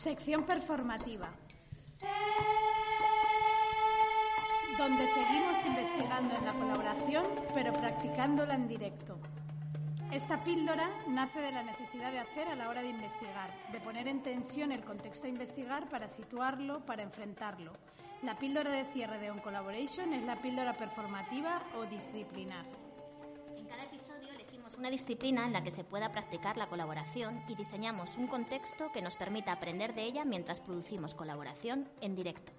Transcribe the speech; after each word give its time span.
Sección 0.00 0.44
performativa. 0.44 1.28
Donde 4.78 5.06
seguimos 5.06 5.66
investigando 5.66 6.34
en 6.36 6.44
la 6.46 6.52
colaboración, 6.54 7.26
pero 7.52 7.74
practicándola 7.74 8.54
en 8.54 8.66
directo. 8.66 9.18
Esta 10.10 10.42
píldora 10.42 10.88
nace 11.06 11.40
de 11.40 11.52
la 11.52 11.62
necesidad 11.64 12.12
de 12.12 12.18
hacer 12.18 12.48
a 12.48 12.54
la 12.54 12.70
hora 12.70 12.80
de 12.80 12.88
investigar, 12.88 13.50
de 13.72 13.80
poner 13.80 14.08
en 14.08 14.22
tensión 14.22 14.72
el 14.72 14.84
contexto 14.84 15.26
a 15.26 15.28
investigar 15.28 15.86
para 15.90 16.08
situarlo, 16.08 16.80
para 16.86 17.02
enfrentarlo. 17.02 17.74
La 18.22 18.38
píldora 18.38 18.70
de 18.70 18.86
cierre 18.86 19.18
de 19.18 19.30
On 19.30 19.40
Collaboration 19.40 20.14
es 20.14 20.22
la 20.22 20.36
píldora 20.36 20.78
performativa 20.78 21.60
o 21.78 21.84
disciplinar. 21.84 22.64
Una 24.80 24.90
disciplina 24.90 25.44
en 25.44 25.52
la 25.52 25.62
que 25.62 25.70
se 25.70 25.84
pueda 25.84 26.10
practicar 26.10 26.56
la 26.56 26.66
colaboración 26.66 27.42
y 27.46 27.54
diseñamos 27.54 28.16
un 28.16 28.26
contexto 28.26 28.90
que 28.92 29.02
nos 29.02 29.14
permita 29.14 29.52
aprender 29.52 29.94
de 29.94 30.04
ella 30.04 30.24
mientras 30.24 30.58
producimos 30.58 31.14
colaboración 31.14 31.86
en 32.00 32.16
directo. 32.16 32.52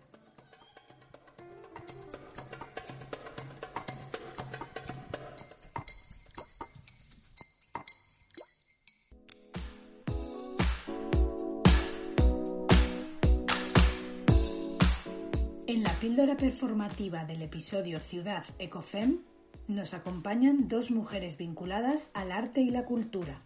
En 15.65 15.81
la 15.81 15.93
píldora 15.99 16.37
performativa 16.37 17.25
del 17.25 17.41
episodio 17.41 17.99
Ciudad 17.99 18.43
Ecofem 18.59 19.30
nos 19.67 19.93
acompañan 19.93 20.67
dos 20.67 20.91
mujeres 20.91 21.37
vinculadas 21.37 22.11
al 22.13 22.31
arte 22.31 22.61
y 22.61 22.69
la 22.69 22.85
cultura. 22.85 23.41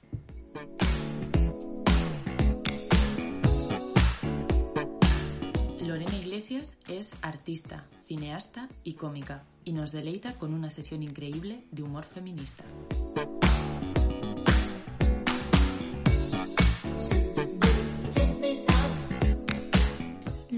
Lorena 5.82 6.16
Iglesias 6.18 6.76
es 6.88 7.14
artista, 7.22 7.86
cineasta 8.08 8.70
y 8.84 8.94
cómica 8.94 9.44
y 9.64 9.74
nos 9.74 9.92
deleita 9.92 10.34
con 10.34 10.54
una 10.54 10.70
sesión 10.70 11.04
increíble 11.04 11.66
de 11.72 11.84
humor 11.84 12.06
feminista. 12.06 12.64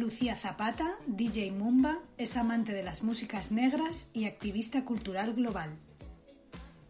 Lucía 0.08 0.38
Zapata, 0.38 0.96
DJ 1.06 1.52
Mumba, 1.52 2.00
es 2.18 2.38
amante 2.38 2.72
de 2.72 2.82
las 2.82 3.04
músicas 3.04 3.52
negras 3.52 4.08
y 4.14 4.24
activista 4.24 4.86
cultural 4.86 5.34
global. 5.34 5.78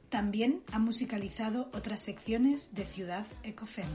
También 0.10 0.62
ha 0.72 0.78
musicalizado 0.78 1.72
otras 1.74 2.00
secciones 2.00 2.76
de 2.76 2.86
Ciudad 2.86 3.26
Ecofem. 3.42 3.88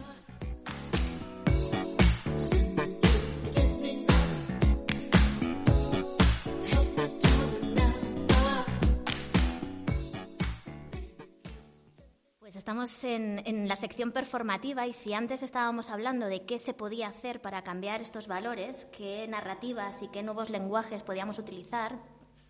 Estamos 12.72 13.04
en, 13.04 13.68
la 13.68 13.76
sección 13.76 14.12
performativa 14.12 14.86
y 14.86 14.94
si 14.94 15.12
antes 15.12 15.42
estábamos 15.42 15.90
hablando 15.90 16.24
de 16.24 16.46
qué 16.46 16.58
se 16.58 16.72
podía 16.72 17.08
hacer 17.08 17.42
para 17.42 17.62
cambiar 17.62 18.00
estos 18.00 18.28
valores, 18.28 18.86
qué 18.96 19.26
narrativas 19.28 20.00
y 20.00 20.08
qué 20.08 20.22
nuevos 20.22 20.48
lenguajes 20.48 21.02
podíamos 21.02 21.38
utilizar, 21.38 21.98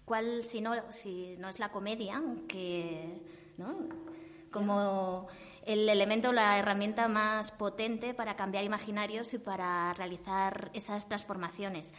cuál 0.05 0.45
si 0.45 0.61
no, 0.61 0.75
si 0.93 1.35
no 1.39 1.49
es 1.49 1.59
la 1.59 1.73
comedia, 1.73 2.23
que, 2.47 3.21
¿no? 3.59 3.75
como 4.53 5.27
el 5.67 5.89
elemento, 5.89 6.33
la 6.33 6.57
herramienta 6.57 7.09
más 7.09 7.51
potente 7.51 8.15
para 8.15 8.37
cambiar 8.37 8.63
imaginarios 8.63 9.35
y 9.35 9.39
para 9.39 9.93
realizar 9.95 10.71
esas 10.73 11.09
transformaciones. 11.09 11.93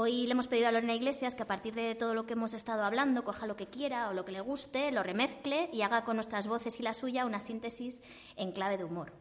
Hoy 0.00 0.26
le 0.26 0.30
hemos 0.30 0.46
pedido 0.46 0.68
a 0.68 0.70
Lorena 0.70 0.94
Iglesias 0.94 1.34
que 1.34 1.42
a 1.42 1.48
partir 1.48 1.74
de 1.74 1.96
todo 1.96 2.14
lo 2.14 2.24
que 2.24 2.34
hemos 2.34 2.54
estado 2.54 2.84
hablando 2.84 3.24
coja 3.24 3.48
lo 3.48 3.56
que 3.56 3.66
quiera 3.66 4.08
o 4.08 4.12
lo 4.12 4.24
que 4.24 4.30
le 4.30 4.40
guste, 4.40 4.92
lo 4.92 5.02
remezcle 5.02 5.68
y 5.72 5.82
haga 5.82 6.04
con 6.04 6.14
nuestras 6.14 6.46
voces 6.46 6.78
y 6.78 6.84
la 6.84 6.94
suya 6.94 7.26
una 7.26 7.40
síntesis 7.40 8.00
en 8.36 8.52
clave 8.52 8.78
de 8.78 8.84
humor. 8.84 9.12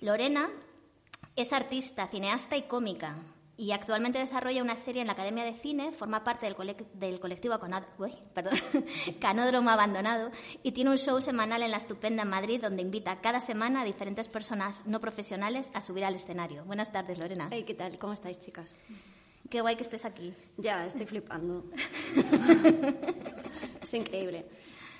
Lorena 0.00 0.48
es 1.36 1.52
artista, 1.52 2.06
cineasta 2.06 2.56
y 2.56 2.62
cómica 2.62 3.16
y 3.58 3.72
actualmente 3.72 4.18
desarrolla 4.18 4.62
una 4.62 4.76
serie 4.76 5.02
en 5.02 5.08
la 5.08 5.12
Academia 5.12 5.44
de 5.44 5.52
Cine, 5.52 5.92
forma 5.92 6.24
parte 6.24 6.46
del, 6.46 6.56
colec 6.56 6.90
del 6.94 7.20
colectivo 7.20 7.60
Uy, 7.98 8.14
perdón, 8.32 8.58
Canódromo 9.20 9.68
Abandonado 9.68 10.30
y 10.62 10.72
tiene 10.72 10.88
un 10.88 10.96
show 10.96 11.20
semanal 11.20 11.62
en 11.62 11.70
la 11.70 11.76
Estupenda 11.76 12.22
en 12.22 12.30
Madrid 12.30 12.62
donde 12.62 12.80
invita 12.80 13.20
cada 13.20 13.42
semana 13.42 13.82
a 13.82 13.84
diferentes 13.84 14.30
personas 14.30 14.86
no 14.86 15.02
profesionales 15.02 15.70
a 15.74 15.82
subir 15.82 16.06
al 16.06 16.14
escenario. 16.14 16.64
Buenas 16.64 16.92
tardes, 16.92 17.18
Lorena. 17.18 17.50
¿qué 17.50 17.74
tal? 17.74 17.98
¿Cómo 17.98 18.14
estáis, 18.14 18.38
chicas? 18.38 18.78
Qué 19.50 19.62
guay 19.62 19.76
que 19.76 19.82
estés 19.82 20.04
aquí. 20.04 20.34
Ya, 20.58 20.84
estoy 20.84 21.06
flipando. 21.06 21.64
es 23.82 23.94
increíble. 23.94 24.44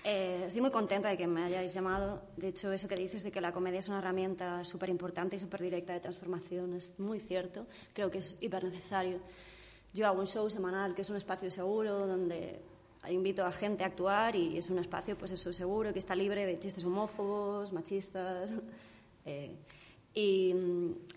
Eh, 0.04 0.44
estoy 0.46 0.62
muy 0.62 0.70
contenta 0.70 1.10
de 1.10 1.18
que 1.18 1.26
me 1.26 1.44
hayáis 1.44 1.74
llamado. 1.74 2.22
De 2.36 2.48
hecho, 2.48 2.72
eso 2.72 2.88
que 2.88 2.96
dices 2.96 3.22
de 3.22 3.30
que 3.30 3.42
la 3.42 3.52
comedia 3.52 3.80
es 3.80 3.88
una 3.88 3.98
herramienta 3.98 4.64
súper 4.64 4.88
importante 4.88 5.36
y 5.36 5.38
súper 5.38 5.60
directa 5.60 5.92
de 5.92 6.00
transformación 6.00 6.72
es 6.74 6.98
muy 6.98 7.20
cierto. 7.20 7.66
Creo 7.92 8.10
que 8.10 8.18
es 8.18 8.36
hiper 8.40 8.64
necesario. 8.64 9.20
Yo 9.92 10.06
hago 10.06 10.20
un 10.20 10.26
show 10.26 10.48
semanal 10.48 10.94
que 10.94 11.02
es 11.02 11.10
un 11.10 11.16
espacio 11.16 11.50
seguro 11.50 12.06
donde 12.06 12.60
invito 13.10 13.44
a 13.44 13.52
gente 13.52 13.84
a 13.84 13.88
actuar 13.88 14.34
y 14.34 14.56
es 14.56 14.70
un 14.70 14.78
espacio, 14.78 15.16
pues 15.16 15.32
eso, 15.32 15.52
seguro, 15.52 15.92
que 15.92 15.98
está 15.98 16.14
libre 16.14 16.46
de 16.46 16.58
chistes 16.58 16.84
homófobos, 16.84 17.72
machistas. 17.72 18.54
Eh, 19.30 19.54
y 20.18 20.52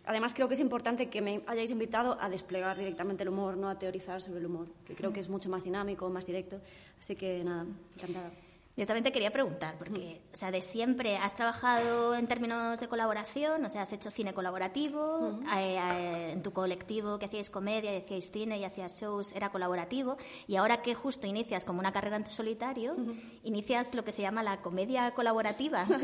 además 0.05 0.35
creo 0.35 0.47
que 0.47 0.53
es 0.53 0.59
importante 0.59 1.09
que 1.09 1.21
me 1.21 1.41
hayáis 1.47 1.71
invitado 1.71 2.19
a 2.21 2.29
desplegar 2.29 2.77
directamente 2.77 3.23
el 3.23 3.29
humor, 3.29 3.57
no 3.57 3.67
a 3.67 3.79
teorizar 3.79 4.21
sobre 4.21 4.41
el 4.41 4.45
humor, 4.45 4.67
que 4.85 4.93
creo 4.93 5.11
que 5.11 5.19
es 5.19 5.27
mucho 5.27 5.49
más 5.49 5.63
dinámico, 5.63 6.07
más 6.11 6.27
directo. 6.27 6.61
Así 6.99 7.15
que 7.15 7.43
nada, 7.43 7.65
encantada. 7.97 8.31
Yo 8.77 8.87
también 8.87 9.03
te 9.03 9.11
quería 9.11 9.31
preguntar, 9.31 9.77
porque, 9.77 10.21
o 10.33 10.37
sea, 10.37 10.49
de 10.49 10.61
siempre 10.61 11.17
has 11.17 11.35
trabajado 11.35 12.15
en 12.15 12.25
términos 12.27 12.79
de 12.79 12.87
colaboración, 12.87 13.65
o 13.65 13.69
sea, 13.69 13.81
has 13.81 13.91
hecho 13.91 14.11
cine 14.11 14.33
colaborativo, 14.33 15.19
uh 15.19 15.41
-huh. 15.41 15.57
eh, 15.59 15.77
eh, 15.77 16.31
en 16.31 16.41
tu 16.41 16.53
colectivo 16.53 17.19
que 17.19 17.25
hacíais 17.25 17.49
comedia, 17.49 17.93
y 17.93 17.97
hacíais 17.97 18.31
cine 18.31 18.57
y 18.57 18.63
hacías 18.63 18.99
shows, 18.99 19.33
era 19.33 19.49
colaborativo, 19.49 20.15
y 20.47 20.55
ahora 20.55 20.81
que 20.81 20.95
justo 20.95 21.27
inicias 21.27 21.65
como 21.65 21.79
una 21.79 21.91
carrera 21.91 22.15
en 22.15 22.25
solitario, 22.27 22.93
uh 22.93 22.97
-huh. 22.97 23.39
inicias 23.43 23.93
lo 23.93 24.05
que 24.05 24.13
se 24.13 24.21
llama 24.21 24.41
la 24.41 24.61
comedia 24.61 25.11
colaborativa. 25.11 25.85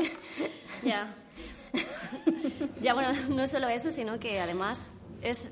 Ya. 0.83 1.15
ya, 2.81 2.93
bueno, 2.93 3.09
no 3.29 3.47
solo 3.47 3.67
eso, 3.67 3.91
sino 3.91 4.19
que 4.19 4.39
además 4.39 4.91
es 5.21 5.49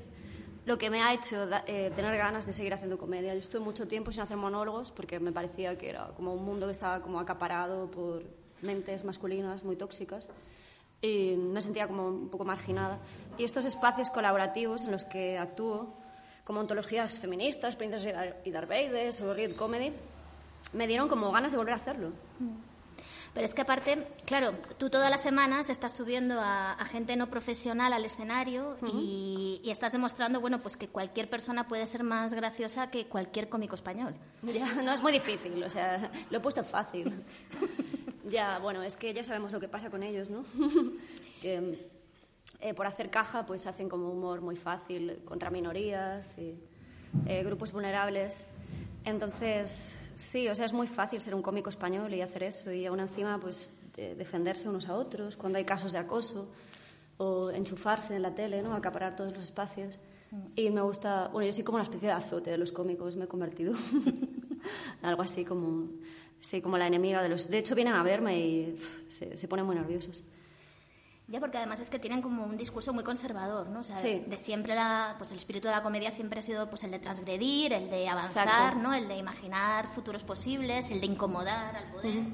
lo 0.66 0.76
que 0.78 0.90
me 0.90 1.00
ha 1.00 1.14
hecho 1.14 1.48
eh, 1.66 1.92
tener 1.94 2.16
ganas 2.18 2.44
de 2.44 2.52
seguir 2.52 2.74
haciendo 2.74 2.98
comedia. 2.98 3.32
Yo 3.32 3.38
estuve 3.38 3.62
mucho 3.62 3.86
tiempo 3.86 4.10
sin 4.10 4.22
hacer 4.22 4.36
monólogos 4.36 4.90
porque 4.90 5.20
me 5.20 5.32
parecía 5.32 5.78
que 5.78 5.88
era 5.88 6.08
como 6.16 6.34
un 6.34 6.44
mundo 6.44 6.66
que 6.66 6.72
estaba 6.72 7.00
como 7.00 7.20
acaparado 7.20 7.88
por 7.88 8.24
mentes 8.62 9.04
masculinas 9.04 9.62
muy 9.62 9.76
tóxicas 9.76 10.28
y 11.00 11.36
me 11.36 11.60
sentía 11.60 11.86
como 11.86 12.08
un 12.08 12.28
poco 12.28 12.44
marginada. 12.44 12.98
Y 13.38 13.44
estos 13.44 13.64
espacios 13.64 14.10
colaborativos 14.10 14.82
en 14.84 14.90
los 14.90 15.04
que 15.04 15.38
actúo, 15.38 15.94
como 16.44 16.60
ontologías 16.60 17.16
feministas, 17.20 17.76
Princess 17.76 18.08
y 18.44 18.50
Darth 18.50 18.68
Vader 18.68 19.14
o 19.22 19.34
Riot 19.34 19.54
Comedy, 19.54 19.92
me 20.72 20.88
dieron 20.88 21.08
como 21.08 21.30
ganas 21.30 21.52
de 21.52 21.58
volver 21.58 21.74
a 21.74 21.76
hacerlo. 21.76 22.10
Pero 23.36 23.44
es 23.44 23.52
que 23.52 23.60
aparte, 23.60 23.98
claro, 24.24 24.54
tú 24.78 24.88
todas 24.88 25.10
las 25.10 25.22
semanas 25.22 25.68
estás 25.68 25.94
subiendo 25.94 26.40
a, 26.40 26.72
a 26.72 26.84
gente 26.86 27.16
no 27.16 27.28
profesional 27.28 27.92
al 27.92 28.02
escenario 28.06 28.78
uh 28.80 28.86
-huh. 28.86 28.90
y, 28.94 29.60
y, 29.62 29.70
estás 29.70 29.92
demostrando, 29.92 30.40
bueno, 30.40 30.62
pues 30.62 30.78
que 30.78 30.88
cualquier 30.88 31.28
persona 31.28 31.68
puede 31.68 31.86
ser 31.86 32.02
más 32.02 32.32
graciosa 32.32 32.90
que 32.90 33.08
cualquier 33.08 33.50
cómico 33.50 33.74
español. 33.74 34.14
Ya, 34.42 34.72
no 34.82 34.90
es 34.90 35.02
muy 35.02 35.12
difícil, 35.12 35.62
o 35.62 35.68
sea, 35.68 36.10
lo 36.30 36.38
he 36.38 36.40
puesto 36.40 36.64
fácil. 36.64 37.12
ya, 38.30 38.58
bueno, 38.58 38.82
es 38.82 38.96
que 38.96 39.12
ya 39.12 39.22
sabemos 39.22 39.52
lo 39.52 39.60
que 39.60 39.68
pasa 39.68 39.90
con 39.90 40.02
ellos, 40.02 40.30
¿no? 40.30 40.42
que 41.42 41.86
eh, 42.60 42.72
por 42.72 42.86
hacer 42.86 43.10
caja, 43.10 43.44
pues 43.44 43.66
hacen 43.66 43.90
como 43.90 44.08
humor 44.08 44.40
muy 44.40 44.56
fácil 44.56 45.20
contra 45.26 45.50
minorías 45.50 46.38
y 46.38 46.54
eh, 47.26 47.42
grupos 47.44 47.70
vulnerables. 47.70 48.46
Entonces, 49.04 49.94
sí, 50.16 50.48
o 50.48 50.54
sea, 50.54 50.64
es 50.64 50.72
muy 50.72 50.88
fácil 50.88 51.22
ser 51.22 51.34
un 51.34 51.42
cómico 51.42 51.70
español 51.70 52.12
y 52.12 52.20
hacer 52.20 52.42
eso 52.42 52.72
y 52.72 52.86
aún 52.86 52.98
encima, 52.98 53.38
pues, 53.38 53.72
de 53.94 54.14
defenderse 54.14 54.68
unos 54.68 54.88
a 54.88 54.96
otros 54.96 55.36
cuando 55.36 55.58
hay 55.58 55.64
casos 55.64 55.92
de 55.92 55.98
acoso 55.98 56.48
o 57.18 57.50
enchufarse 57.50 58.16
en 58.16 58.22
la 58.22 58.34
tele, 58.34 58.62
¿no? 58.62 58.74
Acaparar 58.74 59.14
todos 59.14 59.32
los 59.32 59.44
espacios. 59.44 59.98
Y 60.54 60.70
me 60.70 60.80
gusta, 60.80 61.28
bueno, 61.28 61.46
yo 61.46 61.52
soy 61.52 61.62
como 61.62 61.76
una 61.76 61.84
especie 61.84 62.08
de 62.08 62.14
azote 62.14 62.50
de 62.50 62.58
los 62.58 62.72
cómicos, 62.72 63.16
me 63.16 63.24
he 63.24 63.28
convertido 63.28 63.74
algo 65.02 65.22
así 65.22 65.44
como, 65.44 65.88
sí, 66.40 66.60
como 66.60 66.76
la 66.76 66.86
enemiga 66.88 67.22
de 67.22 67.28
los... 67.28 67.48
De 67.48 67.58
hecho, 67.58 67.74
vienen 67.74 67.94
a 67.94 68.02
verme 68.02 68.38
y 68.38 68.72
pff, 68.72 69.12
se, 69.12 69.36
se 69.36 69.48
ponen 69.48 69.64
muy 69.64 69.76
nerviosos. 69.76 70.24
Ya, 71.28 71.40
porque 71.40 71.58
además 71.58 71.80
es 71.80 71.90
que 71.90 71.98
tienen 71.98 72.22
como 72.22 72.44
un 72.44 72.56
discurso 72.56 72.92
muy 72.92 73.02
conservador, 73.02 73.66
¿no? 73.68 73.80
O 73.80 73.84
sea, 73.84 73.96
sí. 73.96 74.22
de, 74.28 74.38
siempre 74.38 74.76
la, 74.76 75.16
pues 75.18 75.32
el 75.32 75.38
espíritu 75.38 75.66
de 75.66 75.74
la 75.74 75.82
comedia 75.82 76.12
siempre 76.12 76.38
ha 76.38 76.42
sido 76.42 76.68
pues 76.70 76.84
el 76.84 76.92
de 76.92 77.00
transgredir, 77.00 77.72
el 77.72 77.90
de 77.90 78.08
avanzar, 78.08 78.46
Exacto. 78.46 78.78
¿no? 78.80 78.94
El 78.94 79.08
de 79.08 79.16
imaginar 79.18 79.88
futuros 79.88 80.22
posibles, 80.22 80.88
el 80.92 81.00
de 81.00 81.06
incomodar 81.06 81.74
al 81.74 81.84
poder. 81.90 82.16
Uh 82.16 82.20
-huh. 82.20 82.32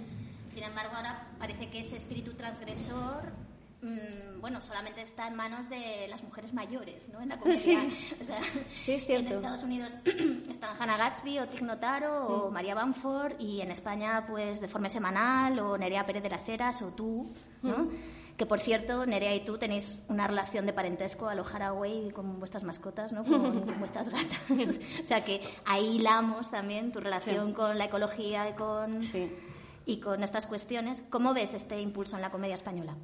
Sin 0.50 0.62
embargo, 0.64 0.94
ahora 0.94 1.26
parece 1.38 1.70
que 1.70 1.80
ese 1.80 1.96
espíritu 1.96 2.34
transgresor 2.34 3.32
mm, 3.80 4.40
bueno, 4.42 4.60
solamente 4.60 5.00
está 5.00 5.26
en 5.26 5.36
manos 5.36 5.70
de 5.70 6.06
las 6.08 6.22
mujeres 6.22 6.52
mayores, 6.52 7.08
¿no? 7.08 7.20
En 7.22 7.30
la 7.30 7.38
comedia. 7.40 7.58
Sí. 7.58 8.14
O 8.20 8.24
sea, 8.24 8.40
Sí, 8.74 8.92
es 8.92 9.06
cierto. 9.06 9.28
En 9.30 9.36
Estados 9.36 9.62
Unidos 9.62 9.96
están 10.50 10.76
Hannah 10.78 10.98
Gatsby 10.98 11.38
o 11.38 11.48
Tig 11.48 11.62
Notaro 11.62 12.26
o 12.26 12.50
Mm. 12.50 12.52
María 12.52 12.74
Banford 12.74 13.40
y 13.40 13.62
en 13.62 13.70
España, 13.70 14.26
pues, 14.26 14.60
de 14.60 14.68
forma 14.68 14.90
semanal 14.90 15.58
o 15.60 15.78
Nerea 15.78 16.04
Pérez 16.04 16.22
de 16.22 16.28
las 16.28 16.46
Heras 16.48 16.82
o 16.82 16.88
tú, 16.88 17.32
¿no? 17.62 17.78
Mm. 17.84 17.90
Que, 18.36 18.46
por 18.46 18.60
cierto, 18.60 19.04
Nerea 19.06 19.34
y 19.34 19.44
tú 19.44 19.58
tenéis 19.58 20.02
una 20.08 20.26
relación 20.26 20.64
de 20.66 20.72
parentesco 20.72 21.28
a 21.28 21.34
lo 21.34 21.44
Haraway 21.46 22.10
con 22.10 22.38
vuestras 22.38 22.64
mascotas, 22.64 23.12
¿no? 23.12 23.24
Con, 23.24 23.60
con 23.62 23.78
vuestras 23.78 24.08
gatas. 24.08 24.40
o 25.02 25.06
sea, 25.06 25.24
que 25.24 25.40
ahí 25.66 25.96
hilamos 25.96 26.50
también 26.50 26.92
tu 26.92 27.00
relación 27.00 27.52
con 27.52 27.76
la 27.78 27.84
ecología 27.84 28.48
y 28.48 28.54
con, 28.54 29.02
Sí. 29.02 29.30
y 29.86 29.98
con 30.00 30.22
estas 30.24 30.46
cuestiones. 30.46 31.02
¿Cómo 31.10 31.34
ves 31.34 31.54
este 31.54 31.80
impulso 31.80 32.16
en 32.16 32.22
la 32.22 32.30
comedia 32.30 32.54
española? 32.54 32.96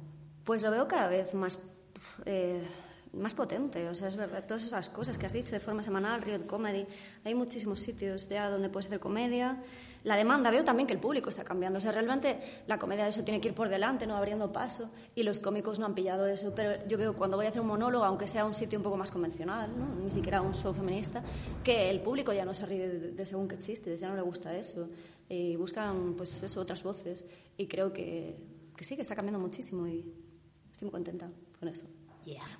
Pues 0.43 0.63
lo 0.63 0.71
veo 0.71 0.87
cada 0.87 1.07
vez 1.07 1.33
más, 1.35 1.59
eh, 2.25 2.65
más 3.13 3.33
potente. 3.33 3.87
O 3.87 3.93
sea, 3.93 4.07
es 4.07 4.15
verdad, 4.15 4.45
todas 4.45 4.63
esas 4.63 4.89
cosas 4.89 5.17
que 5.17 5.25
has 5.25 5.33
dicho 5.33 5.51
de 5.51 5.59
forma 5.59 5.83
semanal, 5.83 6.21
Riot 6.21 6.45
Comedy, 6.45 6.85
hay 7.23 7.35
muchísimos 7.35 7.79
sitios 7.79 8.29
ya 8.29 8.49
donde 8.49 8.69
puedes 8.69 8.87
hacer 8.87 8.99
comedia. 8.99 9.57
La 10.03 10.15
demanda, 10.15 10.49
veo 10.49 10.63
también 10.63 10.87
que 10.87 10.93
el 10.93 10.99
público 10.99 11.29
está 11.29 11.43
cambiando. 11.43 11.79
O 11.79 11.81
sea, 11.81 11.91
realmente 11.91 12.39
la 12.67 12.79
comedia 12.79 13.03
de 13.03 13.09
eso 13.09 13.23
tiene 13.23 13.41
que 13.41 13.49
ir 13.49 13.53
por 13.53 13.67
delante, 13.67 14.07
no 14.07 14.15
abriendo 14.15 14.51
paso, 14.53 14.89
y 15.13 15.23
los 15.23 15.39
cómicos 15.39 15.77
no 15.77 15.85
han 15.85 15.93
pillado 15.93 16.25
eso. 16.27 16.53
Pero 16.55 16.87
yo 16.87 16.97
veo 16.97 17.15
cuando 17.15 17.35
voy 17.35 17.47
a 17.47 17.49
hacer 17.49 17.61
un 17.61 17.67
monólogo, 17.67 18.05
aunque 18.05 18.25
sea 18.25 18.45
un 18.45 18.53
sitio 18.53 18.79
un 18.79 18.83
poco 18.83 18.95
más 18.95 19.11
convencional, 19.11 19.77
¿no? 19.77 19.95
ni 20.01 20.09
siquiera 20.09 20.41
un 20.41 20.53
show 20.53 20.73
feminista, 20.73 21.21
que 21.63 21.89
el 21.89 22.01
público 22.01 22.31
ya 22.31 22.45
no 22.45 22.53
se 22.53 22.65
ríe 22.65 22.87
de, 22.87 23.11
de 23.11 23.25
según 23.25 23.47
qué 23.49 23.59
chistes, 23.59 23.99
ya 23.99 24.07
no 24.07 24.15
le 24.15 24.21
gusta 24.21 24.55
eso. 24.55 24.87
Y 25.27 25.57
buscan, 25.57 26.15
pues 26.15 26.41
eso, 26.41 26.61
otras 26.61 26.81
voces. 26.81 27.25
Y 27.57 27.67
creo 27.67 27.91
que, 27.91 28.37
que 28.75 28.83
sí, 28.85 28.95
que 28.95 29.01
está 29.01 29.15
cambiando 29.15 29.39
muchísimo 29.39 29.85
y 29.85 29.99
estoy 30.71 30.85
muy 30.85 30.91
contenta 30.91 31.29
con 31.59 31.67
eso. 31.67 31.85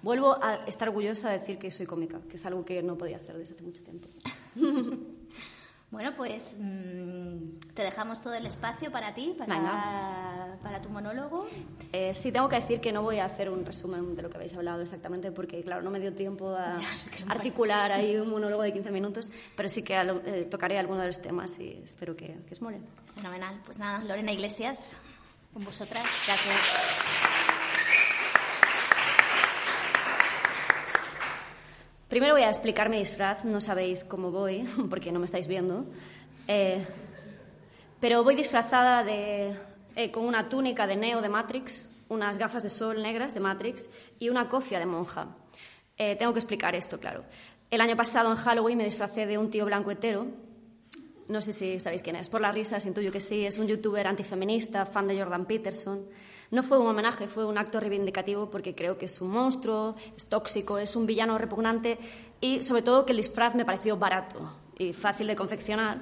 Vuelvo 0.01 0.41
a 0.41 0.65
estar 0.65 0.89
orgullosa 0.89 1.29
de 1.29 1.39
decir 1.39 1.57
que 1.57 1.71
soy 1.71 1.85
cómica, 1.85 2.19
que 2.29 2.37
es 2.37 2.45
algo 2.45 2.65
que 2.65 2.81
no 2.81 2.97
podía 2.97 3.17
hacer 3.17 3.37
desde 3.37 3.55
hace 3.55 3.63
mucho 3.63 3.83
tiempo. 3.83 4.07
Bueno, 5.91 6.13
pues 6.15 6.55
mm, 6.59 7.73
te 7.73 7.81
dejamos 7.81 8.21
todo 8.21 8.35
el 8.35 8.45
espacio 8.45 8.91
para 8.91 9.11
ti, 9.15 9.33
para, 9.35 9.55
Venga. 9.55 10.57
para 10.61 10.79
tu 10.81 10.89
monólogo. 10.89 11.47
Eh, 11.91 12.13
sí, 12.13 12.31
tengo 12.31 12.47
que 12.47 12.57
decir 12.57 12.79
que 12.79 12.91
no 12.91 13.01
voy 13.01 13.17
a 13.17 13.25
hacer 13.25 13.49
un 13.49 13.65
resumen 13.65 14.13
de 14.13 14.21
lo 14.21 14.29
que 14.29 14.37
habéis 14.37 14.53
hablado 14.53 14.83
exactamente, 14.83 15.31
porque, 15.31 15.63
claro, 15.63 15.81
no 15.81 15.89
me 15.89 15.99
dio 15.99 16.13
tiempo 16.13 16.49
a 16.49 16.77
Ya, 16.79 16.95
es 16.99 17.09
que 17.09 17.23
articular 17.27 17.91
ahí 17.91 18.15
un 18.17 18.29
monólogo 18.29 18.61
de 18.61 18.71
15 18.71 18.91
minutos, 18.91 19.31
pero 19.55 19.67
sí 19.67 19.81
que 19.81 19.95
eh, 19.99 20.47
tocaré 20.49 20.77
alguno 20.77 20.99
de 21.01 21.07
los 21.07 21.21
temas 21.21 21.57
y 21.57 21.81
espero 21.83 22.15
que, 22.15 22.37
que 22.47 22.53
os 22.53 22.61
mole. 22.61 22.81
Fenomenal. 23.15 23.59
Pues 23.65 23.79
nada, 23.79 24.03
Lorena 24.03 24.31
Iglesias, 24.31 24.95
con 25.53 25.65
vosotras. 25.65 26.05
Gracias. 26.27 27.48
Primero 32.09 32.33
voy 32.33 32.41
a 32.41 32.49
explicar 32.49 32.89
mi 32.89 32.97
disfraz, 32.97 33.45
no 33.45 33.61
sabéis 33.61 34.03
cómo 34.03 34.31
voy, 34.31 34.67
porque 34.89 35.11
no 35.11 35.19
me 35.19 35.25
estáis 35.25 35.47
viendo. 35.47 35.85
Eh, 36.47 36.83
pero 37.99 38.23
voy 38.23 38.33
disfrazada 38.33 39.03
de, 39.03 39.55
eh, 39.95 40.09
con 40.09 40.25
una 40.25 40.49
túnica 40.49 40.87
de 40.87 40.95
Neo 40.95 41.21
de 41.21 41.29
Matrix, 41.29 41.87
unas 42.09 42.39
gafas 42.39 42.63
de 42.63 42.69
sol 42.69 43.03
negras 43.03 43.35
de 43.35 43.41
Matrix 43.41 43.89
y 44.17 44.29
una 44.29 44.49
cofia 44.49 44.79
de 44.79 44.87
monja. 44.87 45.35
Eh, 45.97 46.15
tengo 46.15 46.33
que 46.33 46.39
explicar 46.39 46.73
esto, 46.73 46.99
claro. 46.99 47.25
El 47.69 47.79
año 47.79 47.95
pasado 47.95 48.31
en 48.31 48.37
Halloween 48.37 48.79
me 48.79 48.85
disfracé 48.85 49.27
de 49.27 49.37
un 49.37 49.51
tío 49.51 49.65
blanco 49.65 49.91
hetero. 49.91 50.25
No 51.27 51.43
sé 51.43 51.53
si 51.53 51.79
sabéis 51.79 52.01
quién 52.01 52.15
es. 52.15 52.27
Por 52.27 52.41
las 52.41 52.55
risas 52.55 52.87
intuyo 52.87 53.11
que 53.11 53.21
sí. 53.21 53.45
Es 53.45 53.59
un 53.59 53.67
youtuber 53.67 54.07
antifeminista, 54.07 54.87
fan 54.87 55.07
de 55.07 55.19
Jordan 55.19 55.45
Peterson. 55.45 56.07
No 56.51 56.63
fue 56.63 56.79
un 56.79 56.87
homenaje, 56.87 57.27
fue 57.27 57.45
un 57.45 57.57
acto 57.57 57.79
reivindicativo 57.79 58.49
porque 58.49 58.73
creo 58.73 58.97
que 58.97 59.05
es 59.05 59.21
un 59.21 59.29
monstruo, 59.29 59.95
es 60.17 60.25
tóxico, 60.25 60.79
es 60.79 60.95
un 60.95 61.05
villano 61.05 61.37
repugnante 61.37 61.99
y 62.41 62.63
sobre 62.63 62.81
todo 62.81 63.05
que 63.05 63.11
el 63.11 63.17
disfraz 63.17 63.53
me 63.53 63.65
pareció 63.65 63.97
barato 63.97 64.51
y 64.77 64.93
fácil 64.93 65.27
de 65.27 65.35
confeccionar. 65.35 65.99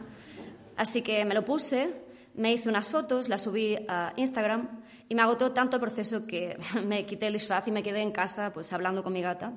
Así 0.78 1.02
que 1.02 1.26
me 1.26 1.34
lo 1.34 1.44
puse, 1.44 1.90
me 2.36 2.54
hice 2.54 2.70
unas 2.70 2.88
fotos, 2.88 3.28
las 3.28 3.44
subí 3.44 3.78
a 3.90 4.14
Instagram 4.16 4.70
y 5.10 5.16
me 5.16 5.22
agotó 5.22 5.52
tanto 5.52 5.78
el 5.78 5.82
proceso 5.82 6.26
que 6.26 6.58
me 6.86 7.06
quité 7.06 7.28
el 7.28 7.34
disfraz 7.34 7.68
y 7.68 7.72
me 7.72 7.84
quedé 7.84 8.02
en 8.02 8.12
casa 8.12 8.54
pues 8.54 8.72
hablando 8.72 9.04
con 9.04 9.12
mi 9.12 9.22
gata. 9.22 9.52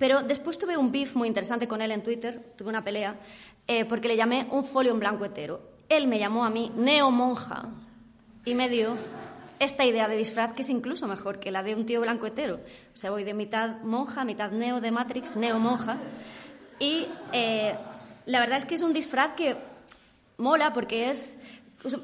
Pero 0.00 0.22
después 0.22 0.56
tuve 0.56 0.76
un 0.78 0.90
beef 0.90 1.14
muy 1.14 1.28
interesante 1.28 1.68
con 1.68 1.82
él 1.82 1.92
en 1.92 2.02
Twitter, 2.02 2.54
tuve 2.56 2.70
una 2.70 2.82
pelea, 2.82 3.16
eh, 3.68 3.84
porque 3.84 4.08
le 4.08 4.16
llamé 4.16 4.48
un 4.50 4.64
folio 4.64 4.92
en 4.92 4.98
blanco 4.98 5.26
hetero. 5.26 5.60
Él 5.90 6.08
me 6.08 6.18
llamó 6.18 6.44
a 6.44 6.50
mí 6.50 6.72
neomonja 6.74 7.68
y 8.46 8.54
me 8.54 8.70
dio 8.70 8.96
esta 9.60 9.84
idea 9.84 10.08
de 10.08 10.16
disfraz 10.16 10.54
que 10.54 10.62
es 10.62 10.70
incluso 10.70 11.06
mejor 11.06 11.38
que 11.38 11.52
la 11.52 11.62
de 11.62 11.74
un 11.74 11.86
tío 11.86 12.00
blanco 12.00 12.26
hetero. 12.26 12.58
O 12.94 12.96
sea, 12.96 13.10
voy 13.10 13.24
de 13.24 13.34
mitad 13.34 13.82
monja, 13.82 14.24
mitad 14.24 14.50
neo 14.50 14.80
de 14.80 14.90
Matrix, 14.90 15.36
neo-monja. 15.36 15.98
Y 16.78 17.06
eh, 17.32 17.76
la 18.24 18.40
verdad 18.40 18.56
es 18.56 18.64
que 18.64 18.74
es 18.74 18.82
un 18.82 18.94
disfraz 18.94 19.34
que 19.34 19.56
mola 20.38 20.72
porque 20.72 21.10
es, 21.10 21.36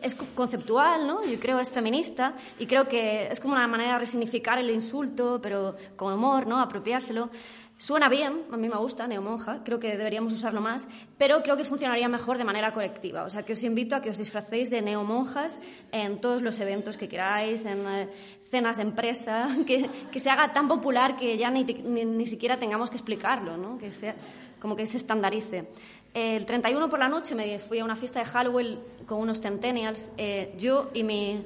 es 0.02 0.14
conceptual, 0.14 1.06
¿no? 1.06 1.24
Yo 1.24 1.40
creo 1.40 1.58
es 1.58 1.70
feminista 1.70 2.34
y 2.58 2.66
creo 2.66 2.86
que 2.86 3.28
es 3.28 3.40
como 3.40 3.54
una 3.54 3.66
manera 3.66 3.94
de 3.94 3.98
resignificar 4.00 4.58
el 4.58 4.70
insulto, 4.70 5.40
pero 5.42 5.76
con 5.96 6.12
humor, 6.12 6.46
¿no? 6.46 6.60
Apropiárselo. 6.60 7.30
Suena 7.78 8.08
bien, 8.08 8.44
a 8.50 8.56
mí 8.56 8.70
me 8.70 8.76
gusta, 8.76 9.06
neomonja, 9.06 9.62
creo 9.62 9.78
que 9.78 9.98
deberíamos 9.98 10.32
usarlo 10.32 10.62
más, 10.62 10.88
pero 11.18 11.42
creo 11.42 11.58
que 11.58 11.64
funcionaría 11.64 12.08
mejor 12.08 12.38
de 12.38 12.44
manera 12.44 12.72
colectiva. 12.72 13.24
O 13.24 13.28
sea, 13.28 13.42
que 13.42 13.52
os 13.52 13.62
invito 13.64 13.94
a 13.94 14.00
que 14.00 14.08
os 14.08 14.16
disfracéis 14.16 14.70
de 14.70 14.80
neomonjas 14.80 15.58
en 15.92 16.18
todos 16.18 16.40
los 16.40 16.58
eventos 16.58 16.96
que 16.96 17.06
queráis, 17.06 17.66
en 17.66 17.86
eh, 17.86 18.08
cenas 18.48 18.78
de 18.78 18.84
empresa, 18.84 19.48
que, 19.66 19.90
que 20.10 20.18
se 20.18 20.30
haga 20.30 20.54
tan 20.54 20.68
popular 20.68 21.18
que 21.18 21.36
ya 21.36 21.50
ni, 21.50 21.64
ni, 21.64 22.06
ni 22.06 22.26
siquiera 22.26 22.58
tengamos 22.58 22.88
que 22.88 22.96
explicarlo, 22.96 23.58
¿no? 23.58 23.76
Que 23.76 23.90
sea, 23.90 24.16
como 24.58 24.74
que 24.74 24.86
se 24.86 24.96
estandarice. 24.96 25.68
El 26.14 26.46
31 26.46 26.88
por 26.88 26.98
la 26.98 27.10
noche 27.10 27.34
me 27.34 27.58
fui 27.58 27.80
a 27.80 27.84
una 27.84 27.94
fiesta 27.94 28.20
de 28.20 28.24
Halloween 28.24 28.78
con 29.04 29.20
unos 29.20 29.42
centennials. 29.42 30.10
Eh, 30.16 30.54
yo 30.56 30.90
y 30.94 31.02
mi 31.02 31.44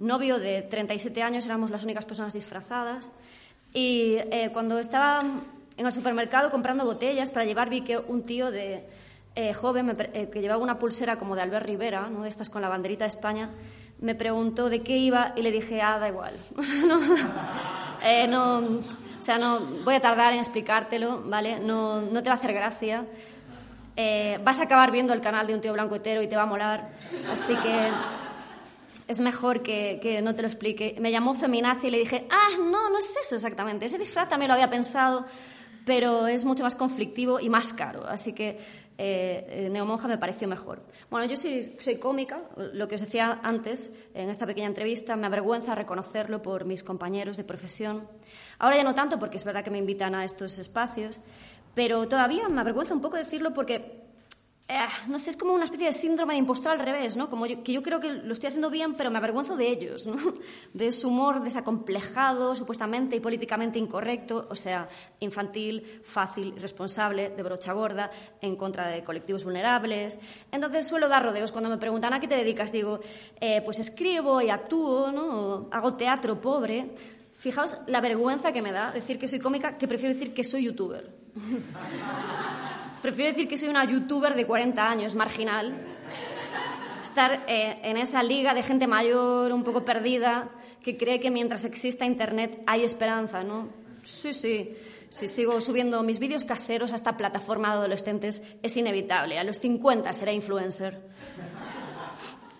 novio 0.00 0.40
de 0.40 0.62
37 0.62 1.22
años 1.22 1.46
éramos 1.46 1.70
las 1.70 1.84
únicas 1.84 2.04
personas 2.04 2.32
disfrazadas. 2.32 3.12
Y 3.72 4.16
eh, 4.32 4.50
cuando 4.52 4.80
estaba 4.80 5.20
en 5.78 5.86
el 5.86 5.92
supermercado 5.92 6.50
comprando 6.50 6.84
botellas 6.84 7.30
para 7.30 7.46
llevar, 7.46 7.70
vi 7.70 7.80
que 7.80 7.96
un 7.96 8.24
tío 8.24 8.50
de 8.50 8.84
eh, 9.34 9.54
joven 9.54 9.86
me, 9.86 9.92
eh, 10.12 10.28
que 10.30 10.40
llevaba 10.40 10.62
una 10.62 10.78
pulsera 10.78 11.16
como 11.16 11.36
de 11.36 11.42
Albert 11.42 11.64
Rivera, 11.64 12.08
¿no? 12.08 12.24
de 12.24 12.28
estas 12.28 12.50
con 12.50 12.60
la 12.60 12.68
banderita 12.68 13.04
de 13.04 13.08
España, 13.08 13.50
me 14.00 14.14
preguntó 14.14 14.68
de 14.68 14.82
qué 14.82 14.96
iba 14.96 15.32
y 15.36 15.42
le 15.42 15.50
dije, 15.50 15.80
ah, 15.80 15.98
da 15.98 16.08
igual. 16.08 16.36
no, 16.86 17.00
eh, 18.02 18.26
no, 18.28 18.58
o 18.58 19.22
sea, 19.22 19.38
no, 19.38 19.60
voy 19.84 19.94
a 19.94 20.00
tardar 20.00 20.32
en 20.32 20.40
explicártelo, 20.40 21.22
¿vale? 21.24 21.60
No, 21.60 22.00
no 22.00 22.22
te 22.22 22.28
va 22.28 22.34
a 22.34 22.38
hacer 22.38 22.52
gracia. 22.52 23.04
Eh, 23.96 24.38
vas 24.44 24.58
a 24.60 24.64
acabar 24.64 24.92
viendo 24.92 25.12
el 25.12 25.20
canal 25.20 25.46
de 25.46 25.54
un 25.54 25.60
tío 25.60 25.72
blanco 25.72 25.96
hetero 25.96 26.22
y 26.22 26.28
te 26.28 26.36
va 26.36 26.42
a 26.42 26.46
molar. 26.46 26.90
Así 27.32 27.54
que 27.56 27.90
es 29.08 29.20
mejor 29.20 29.62
que, 29.62 29.98
que, 30.00 30.22
no 30.22 30.34
te 30.34 30.42
lo 30.42 30.48
explique. 30.48 30.96
Me 31.00 31.10
llamó 31.10 31.34
feminazi 31.34 31.88
y 31.88 31.90
le 31.90 31.98
dije, 31.98 32.28
ah, 32.30 32.56
no, 32.58 32.90
no 32.90 32.98
es 32.98 33.12
eso 33.20 33.34
exactamente. 33.34 33.86
Ese 33.86 33.98
disfraz 33.98 34.28
también 34.28 34.48
lo 34.48 34.54
había 34.54 34.70
pensado, 34.70 35.26
pero 35.88 36.26
es 36.26 36.44
mucho 36.44 36.64
más 36.64 36.74
conflictivo 36.74 37.40
y 37.40 37.48
más 37.48 37.72
caro. 37.72 38.06
Así 38.06 38.34
que 38.34 38.58
eh, 38.98 39.70
Neomonja 39.72 40.06
me 40.06 40.18
pareció 40.18 40.46
mejor. 40.46 40.82
Bueno, 41.08 41.26
yo 41.26 41.34
soy, 41.34 41.76
soy 41.78 41.96
cómica, 41.96 42.42
lo 42.74 42.86
que 42.86 42.96
os 42.96 43.00
decía 43.00 43.40
antes 43.42 43.90
en 44.12 44.28
esta 44.28 44.44
pequeña 44.44 44.66
entrevista, 44.66 45.16
me 45.16 45.26
avergüenza 45.26 45.74
reconocerlo 45.74 46.42
por 46.42 46.66
mis 46.66 46.84
compañeros 46.84 47.38
de 47.38 47.44
profesión. 47.44 48.06
Ahora 48.58 48.76
ya 48.76 48.84
no 48.84 48.94
tanto, 48.94 49.18
porque 49.18 49.38
es 49.38 49.44
verdad 49.44 49.64
que 49.64 49.70
me 49.70 49.78
invitan 49.78 50.14
a 50.14 50.26
estos 50.26 50.58
espacios, 50.58 51.20
pero 51.74 52.06
todavía 52.06 52.50
me 52.50 52.60
avergüenza 52.60 52.92
un 52.92 53.00
poco 53.00 53.16
decirlo 53.16 53.54
porque 53.54 54.07
eh, 54.70 54.86
no 55.06 55.18
sé, 55.18 55.30
es 55.30 55.36
como 55.38 55.54
una 55.54 55.64
especie 55.64 55.86
de 55.86 55.94
síndrome 55.94 56.34
de 56.34 56.40
impostor 56.40 56.72
al 56.72 56.78
revés, 56.78 57.16
¿no? 57.16 57.30
Como 57.30 57.46
yo, 57.46 57.64
que 57.64 57.72
yo 57.72 57.82
creo 57.82 58.00
que 58.00 58.12
lo 58.12 58.34
estoy 58.34 58.48
haciendo 58.48 58.68
bien, 58.68 58.96
pero 58.96 59.10
me 59.10 59.16
avergüenzo 59.16 59.56
de 59.56 59.66
ellos, 59.66 60.06
¿no? 60.06 60.16
De 60.74 60.92
su 60.92 61.08
humor 61.08 61.42
desacomplejado, 61.42 62.54
supuestamente 62.54 63.16
y 63.16 63.20
políticamente 63.20 63.78
incorrecto, 63.78 64.46
o 64.50 64.54
sea, 64.54 64.86
infantil, 65.20 66.02
fácil, 66.04 66.52
irresponsable, 66.54 67.30
de 67.30 67.42
brocha 67.42 67.72
gorda, 67.72 68.10
en 68.42 68.56
contra 68.56 68.88
de 68.88 69.02
colectivos 69.02 69.42
vulnerables. 69.42 70.20
Entonces 70.52 70.86
suelo 70.86 71.08
dar 71.08 71.24
rodeos. 71.24 71.50
Cuando 71.50 71.70
me 71.70 71.78
preguntan 71.78 72.12
a 72.12 72.20
qué 72.20 72.28
te 72.28 72.36
dedicas, 72.36 72.70
digo, 72.70 73.00
eh, 73.40 73.62
pues 73.64 73.78
escribo 73.78 74.42
y 74.42 74.50
actúo, 74.50 75.10
¿no? 75.10 75.68
Hago 75.70 75.94
teatro 75.94 76.38
pobre. 76.42 76.94
Fijaos 77.38 77.78
la 77.86 78.02
vergüenza 78.02 78.52
que 78.52 78.60
me 78.60 78.72
da 78.72 78.92
decir 78.92 79.18
que 79.18 79.28
soy 79.28 79.38
cómica, 79.38 79.78
que 79.78 79.88
prefiero 79.88 80.12
decir 80.12 80.34
que 80.34 80.44
soy 80.44 80.64
youtuber. 80.64 81.10
Prefiero 83.02 83.30
decir 83.30 83.48
que 83.48 83.56
soy 83.56 83.68
una 83.68 83.84
youtuber 83.84 84.34
de 84.34 84.44
40 84.46 84.90
años, 84.90 85.14
marginal. 85.14 85.76
Estar 87.00 87.44
eh, 87.46 87.78
en 87.82 87.96
esa 87.96 88.22
liga 88.22 88.54
de 88.54 88.62
gente 88.62 88.86
mayor, 88.86 89.52
un 89.52 89.62
poco 89.62 89.84
perdida, 89.84 90.48
que 90.82 90.96
cree 90.96 91.20
que 91.20 91.30
mientras 91.30 91.64
exista 91.64 92.04
Internet 92.04 92.60
hay 92.66 92.82
esperanza, 92.82 93.44
¿no? 93.44 93.68
Sí, 94.02 94.32
sí. 94.32 94.76
Si 95.10 95.26
sigo 95.26 95.60
subiendo 95.60 96.02
mis 96.02 96.18
vídeos 96.18 96.44
caseros 96.44 96.92
a 96.92 96.96
esta 96.96 97.16
plataforma 97.16 97.68
de 97.68 97.74
adolescentes, 97.74 98.42
es 98.62 98.76
inevitable. 98.76 99.38
A 99.38 99.44
los 99.44 99.58
50 99.58 100.12
seré 100.12 100.34
influencer. 100.34 101.00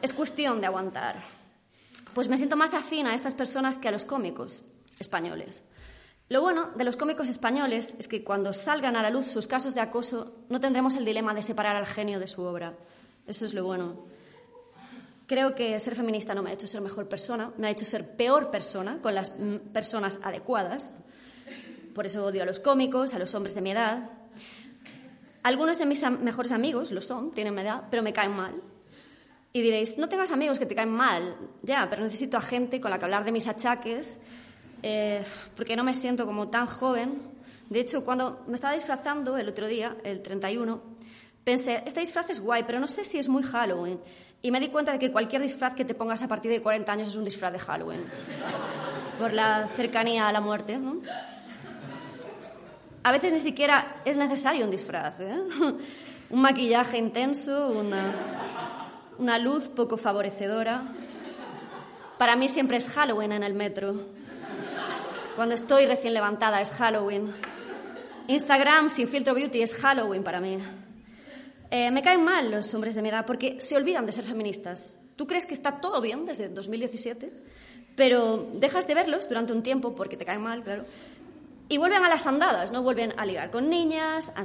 Es 0.01 0.13
cuestión 0.13 0.61
de 0.61 0.67
aguantar. 0.67 1.23
pues 2.15 2.29
me 2.29 2.37
siento 2.37 2.57
más 2.57 2.75
afín 2.75 3.07
a 3.07 3.15
estas 3.15 3.35
personas 3.35 3.77
que 3.77 3.89
a 3.89 3.93
los 3.93 4.05
cómicos 4.05 4.63
españoles. 4.99 5.63
Lo 6.29 6.43
bueno 6.43 6.71
de 6.77 6.85
los 6.85 6.97
cómicos 6.97 7.29
españoles 7.29 7.95
es 7.99 8.07
que 8.07 8.23
cuando 8.23 8.53
salgan 8.53 8.97
a 8.97 9.03
la 9.03 9.09
luz 9.09 9.27
sus 9.27 9.47
casos 9.47 9.75
de 9.75 9.81
acoso 9.81 10.35
no 10.51 10.61
tendremos 10.61 10.95
el 10.97 11.07
dilema 11.07 11.33
de 11.33 11.43
separar 11.43 11.75
al 11.75 11.87
genio 11.87 12.21
de 12.21 12.27
su 12.27 12.43
obra. 12.43 12.75
Eso 13.27 13.47
es 13.47 13.55
lo 13.55 13.65
bueno. 13.65 14.05
Creo 15.27 15.55
que 15.55 15.79
ser 15.79 15.95
feminista 15.95 16.35
no 16.35 16.43
me 16.43 16.51
ha 16.51 16.55
hecho 16.55 16.67
ser 16.67 16.81
mejor 16.83 17.09
persona, 17.09 17.53
me 17.57 17.69
ha 17.69 17.71
hecho 17.71 17.85
ser 17.85 18.17
peor 18.17 18.51
persona 18.51 19.01
con 19.01 19.15
las 19.15 19.31
mm, 19.31 19.73
personas 19.73 20.21
adecuadas. 20.23 20.93
Por 21.95 22.07
eso 22.07 22.25
odio 22.25 22.43
a 22.43 22.47
los 22.47 22.61
cómicos, 22.61 23.15
a 23.15 23.19
los 23.19 23.35
hombres 23.35 23.55
de 23.55 23.61
mi 23.63 23.71
edad. 23.71 24.11
Algunos 25.43 25.79
de 25.79 25.87
mis 25.87 26.03
mejores 26.03 26.53
amigos 26.53 26.93
lo 26.93 27.01
son, 27.01 27.33
tienen 27.33 27.55
mi 27.55 27.63
edad, 27.63 27.85
pero 27.91 28.03
me 28.03 28.13
caen 28.13 28.33
mal. 28.33 28.55
Y 29.53 29.63
diréis, 29.63 29.97
no 29.97 30.09
tengas 30.09 30.31
amigos 30.31 30.59
que 30.59 30.67
te 30.67 30.75
caen 30.75 30.91
mal, 30.91 31.37
ya, 31.63 31.89
pero 31.89 32.03
necesito 32.03 32.37
a 32.37 32.43
gente 32.43 32.81
con 32.81 32.91
la 32.91 32.99
que 32.99 33.07
hablar 33.07 33.25
de 33.25 33.33
mis 33.33 33.49
achaques, 33.49 34.21
eh, 34.83 35.25
porque 35.57 35.77
no 35.77 35.85
me 35.85 35.95
siento 35.95 36.27
como 36.27 36.49
tan 36.49 36.67
joven. 36.67 37.21
De 37.69 37.81
hecho, 37.81 38.05
cuando 38.05 38.45
me 38.47 38.55
estaba 38.55 38.75
disfrazando 38.75 39.37
el 39.37 39.49
otro 39.49 39.67
día, 39.67 39.97
el 40.05 40.23
31, 40.23 40.81
pensé, 41.45 41.83
este 41.87 42.01
disfraz 42.01 42.31
es 42.31 42.41
guay, 42.41 42.65
pero 42.67 42.81
no 42.81 42.89
sé 42.89 43.05
si 43.05 43.19
es 43.19 43.29
muy 43.29 43.43
Halloween. 43.43 44.01
Y 44.41 44.51
me 44.51 44.61
di 44.61 44.69
cuenta 44.69 44.93
de 44.93 44.99
que 44.99 45.11
cualquier 45.11 45.43
disfraz 45.43 45.75
que 45.75 45.85
te 45.85 45.95
pongas 45.95 46.23
a 46.23 46.29
partir 46.29 46.51
de 46.51 46.63
40 46.63 46.93
años 46.93 47.09
es 47.09 47.17
un 47.17 47.25
disfraz 47.25 47.53
de 47.53 47.59
Halloween, 47.59 48.05
por 49.19 49.33
la 49.33 49.67
cercanía 49.69 50.29
a 50.29 50.33
la 50.33 50.41
muerte. 50.41 50.79
A 53.03 53.13
veces 53.13 53.33
ni 53.33 53.41
siquiera 53.41 54.03
es 54.05 54.17
necesario 54.17 54.65
un 54.65 54.71
disfraz. 54.71 55.21
¿eh? 55.21 55.35
Un 56.31 56.43
maquillaje 56.43 56.99
intenso, 56.99 57.71
una, 57.71 58.13
una 59.17 59.39
luz 59.39 59.69
poco 59.69 59.97
favorecedora. 59.97 60.83
Para 62.19 62.37
mí 62.37 62.51
siempre 62.51 62.77
es 62.77 62.87
Halloween 62.91 63.33
en 63.33 63.43
el 63.45 63.55
metro. 63.55 63.95
Cuando 65.39 65.55
estoy 65.55 65.87
recién 65.87 66.15
levantada 66.15 66.61
es 66.61 66.73
Halloween. 66.73 67.33
Instagram 68.27 68.91
sin 68.91 69.07
filtro 69.07 69.35
beauty 69.35 69.63
es 69.63 69.73
Halloween 69.77 70.25
para 70.25 70.41
mí. 70.41 70.59
Eh, 71.71 71.93
me 71.93 72.03
caen 72.03 72.25
mal 72.25 72.51
los 72.51 72.75
hombres 72.75 72.97
de 72.97 73.03
mi 73.03 73.11
edad 73.11 73.25
porque 73.25 73.61
se 73.61 73.77
olvidan 73.77 74.05
de 74.05 74.11
ser 74.11 74.25
feministas. 74.25 74.99
Tú 75.15 75.29
crees 75.29 75.47
que 75.47 75.55
está 75.55 75.81
todo 75.81 76.01
bien 76.01 76.27
desde 76.27 76.49
2017, 76.49 77.31
pero 77.95 78.49
dejas 78.55 78.89
de 78.89 78.97
verlos 78.97 79.29
durante 79.29 79.53
un 79.53 79.63
tiempo 79.63 79.95
porque 79.95 80.17
te 80.17 80.25
caen 80.25 80.43
mal, 80.43 80.65
claro. 80.65 80.87
Y 81.69 81.79
vuelven 81.79 82.03
a 82.03 82.09
las 82.09 82.27
andadas, 82.27 82.73
¿no? 82.73 82.83
Vuelven 82.83 83.15
a 83.17 83.25
ligar 83.25 83.53
con 83.53 83.71
niñas, 83.71 84.33
a 84.35 84.41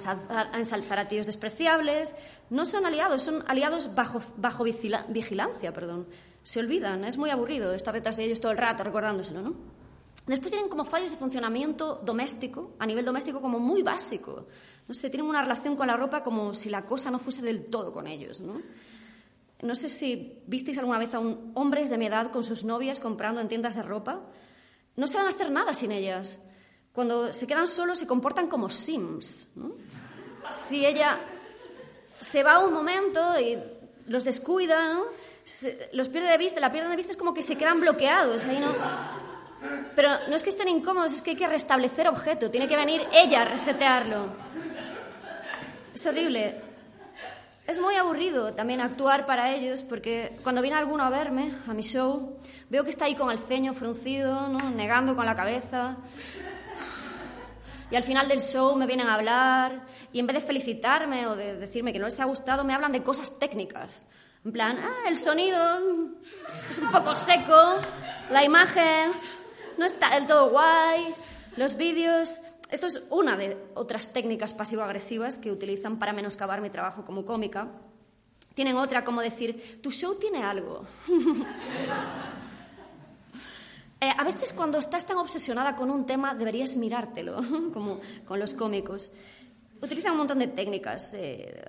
ensalzar, 0.60 1.00
a, 1.00 1.08
tíos 1.08 1.26
despreciables. 1.26 2.14
No 2.52 2.68
son 2.68 2.86
aliados, 2.86 3.24
son 3.24 3.44
aliados 3.48 3.96
bajo, 3.96 4.22
bajo 4.38 4.64
vigilancia, 4.64 5.74
perdón. 5.74 6.06
Se 6.44 6.60
olvidan, 6.60 7.04
es 7.04 7.18
muy 7.18 7.32
aburrido 7.32 7.74
estar 7.74 7.96
detrás 7.96 8.16
de 8.16 8.26
ellos 8.26 8.40
todo 8.40 8.52
el 8.52 8.60
rato 8.60 8.84
recordándoselo, 8.84 9.42
¿no? 9.42 9.83
Después 10.26 10.52
tienen 10.52 10.70
como 10.70 10.86
fallos 10.86 11.12
de 11.12 11.18
funcionamiento 11.18 12.02
doméstico, 12.04 12.76
a 12.80 12.86
nivel 12.86 13.04
doméstico 13.04 13.42
como 13.42 13.60
muy 13.60 13.82
básico. 13.82 14.48
No 14.88 14.94
sé, 14.94 15.10
tienen 15.10 15.30
una 15.30 15.42
relación 15.42 15.76
con 15.76 15.88
la 15.88 15.98
ropa 15.98 16.24
como 16.24 16.54
si 16.54 16.70
la 16.70 16.86
cosa 16.86 17.12
no 17.12 17.20
fuese 17.20 17.42
del 17.42 17.66
todo 17.66 17.92
con 17.92 18.08
ellos, 18.08 18.40
¿no? 18.40 18.62
No 19.62 19.76
sé 19.76 19.88
si 19.88 20.42
visteis 20.48 20.78
alguna 20.78 20.98
vez 20.98 21.14
a 21.14 21.20
un 21.20 21.52
hombres 21.56 21.90
de 21.90 21.98
mi 21.98 22.06
edad 22.06 22.32
con 22.32 22.44
sus 22.44 22.64
novias 22.64 23.00
comprando 23.00 23.40
en 23.42 23.48
tiendas 23.48 23.76
de 23.76 23.82
ropa. 23.82 24.22
No 24.96 25.08
saben 25.08 25.34
hacer 25.34 25.52
nada 25.52 25.74
sin 25.74 25.92
ellas. 25.92 26.40
Cuando 26.94 27.32
se 27.34 27.48
quedan 27.48 27.68
solos 27.68 28.00
se 28.00 28.08
comportan 28.08 28.48
como 28.48 28.70
sims. 28.70 29.50
¿no? 29.56 29.72
Si 30.52 30.86
ella 30.86 31.18
se 32.20 32.44
va 32.44 32.60
un 32.60 32.74
momento 32.74 33.40
y 33.40 33.58
los 34.08 34.24
descuida, 34.24 34.94
¿no? 34.94 35.04
los 35.92 36.10
pierde 36.10 36.30
de 36.30 36.38
vista, 36.38 36.60
la 36.60 36.72
pierde 36.72 36.90
de 36.90 36.96
vista 36.96 37.12
es 37.12 37.18
como 37.18 37.34
que 37.34 37.42
se 37.42 37.58
quedan 37.58 37.80
bloqueados. 37.80 38.46
Ahí, 38.46 38.60
¿no? 38.60 38.68
Pero 39.96 40.10
no 40.28 40.36
es 40.36 40.44
que 40.44 40.50
estén 40.50 40.68
incómodos, 40.68 41.14
es 41.14 41.22
que 41.22 41.32
hay 41.32 41.36
que 41.36 41.48
restablecer 41.48 42.08
objeto. 42.08 42.50
Tiene 42.50 42.68
que 42.68 42.76
venir 42.76 43.02
ella 43.14 43.42
a 43.42 43.46
resetearlo. 43.46 44.28
Es 45.94 46.06
horrible. 46.06 46.56
Es 47.66 47.80
muy 47.80 47.96
aburrido 47.96 48.54
también 48.54 48.82
actuar 48.82 49.26
para 49.26 49.54
ellos 49.54 49.84
porque 49.84 50.38
cuando 50.44 50.62
viene 50.62 50.76
alguno 50.76 51.04
a 51.04 51.10
verme, 51.10 51.56
a 51.66 51.74
mi 51.74 51.82
show, 51.82 52.38
veo 52.70 52.84
que 52.84 52.90
está 52.90 53.06
ahí 53.06 53.16
con 53.16 53.32
el 53.32 53.38
ceño 53.38 53.74
fruncido, 53.74 54.50
¿no? 54.50 54.70
negando 54.70 55.16
con 55.16 55.26
la 55.26 55.36
cabeza. 55.36 55.96
Y 57.90 57.96
al 57.96 58.04
final 58.04 58.28
del 58.28 58.42
show 58.42 58.76
me 58.76 58.86
vienen 58.86 59.08
a 59.08 59.14
hablar 59.14 59.86
y 60.12 60.20
en 60.20 60.28
vez 60.28 60.36
de 60.36 60.42
felicitarme 60.42 61.28
o 61.28 61.38
de 61.38 61.56
decirme 61.56 61.94
que 61.94 62.00
no 62.00 62.06
les 62.06 62.20
ha 62.20 62.26
gustado, 62.26 62.66
me 62.66 62.74
hablan 62.74 62.92
de 62.92 63.02
cosas 63.02 63.40
técnicas. 63.40 64.04
En 64.44 64.52
plan, 64.52 64.78
ah, 64.78 65.08
el 65.08 65.16
sonido 65.16 65.80
es 66.70 66.78
un 66.80 66.90
poco 66.90 67.16
seco, 67.16 67.80
la 68.30 68.44
imagen 68.44 69.14
no 69.78 69.86
está 69.86 70.16
del 70.16 70.28
todo 70.28 70.50
guay, 70.50 71.14
los 71.58 71.76
vídeos 71.78 72.40
esto 72.74 72.88
es 72.88 73.04
una 73.12 73.38
de 73.38 73.56
otras 73.76 74.14
técnicas 74.14 74.52
pasivo-agresivas 74.56 75.38
que 75.38 75.52
utilizan 75.52 76.00
para 76.00 76.12
menoscabar 76.12 76.60
mi 76.60 76.72
trabajo 76.72 77.06
como 77.06 77.24
cómica. 77.24 77.68
Tienen 78.56 78.78
otra 78.78 79.04
como 79.04 79.22
decir, 79.22 79.80
tu 79.80 79.92
show 79.92 80.16
tiene 80.16 80.44
algo. 80.44 80.84
Eh, 84.02 84.12
a 84.18 84.24
veces 84.26 84.52
cuando 84.52 84.80
estás 84.80 85.06
tan 85.06 85.16
obsesionada 85.16 85.78
con 85.78 85.90
un 85.90 86.06
tema 86.06 86.36
deberías 86.36 86.76
mirártelo, 86.76 87.38
como 87.74 88.02
con 88.26 88.38
los 88.38 88.54
cómicos. 88.54 89.10
Utilizan 89.82 90.12
un 90.12 90.18
montón 90.18 90.40
de 90.40 90.48
técnicas. 90.48 91.14
Eh, 91.14 91.64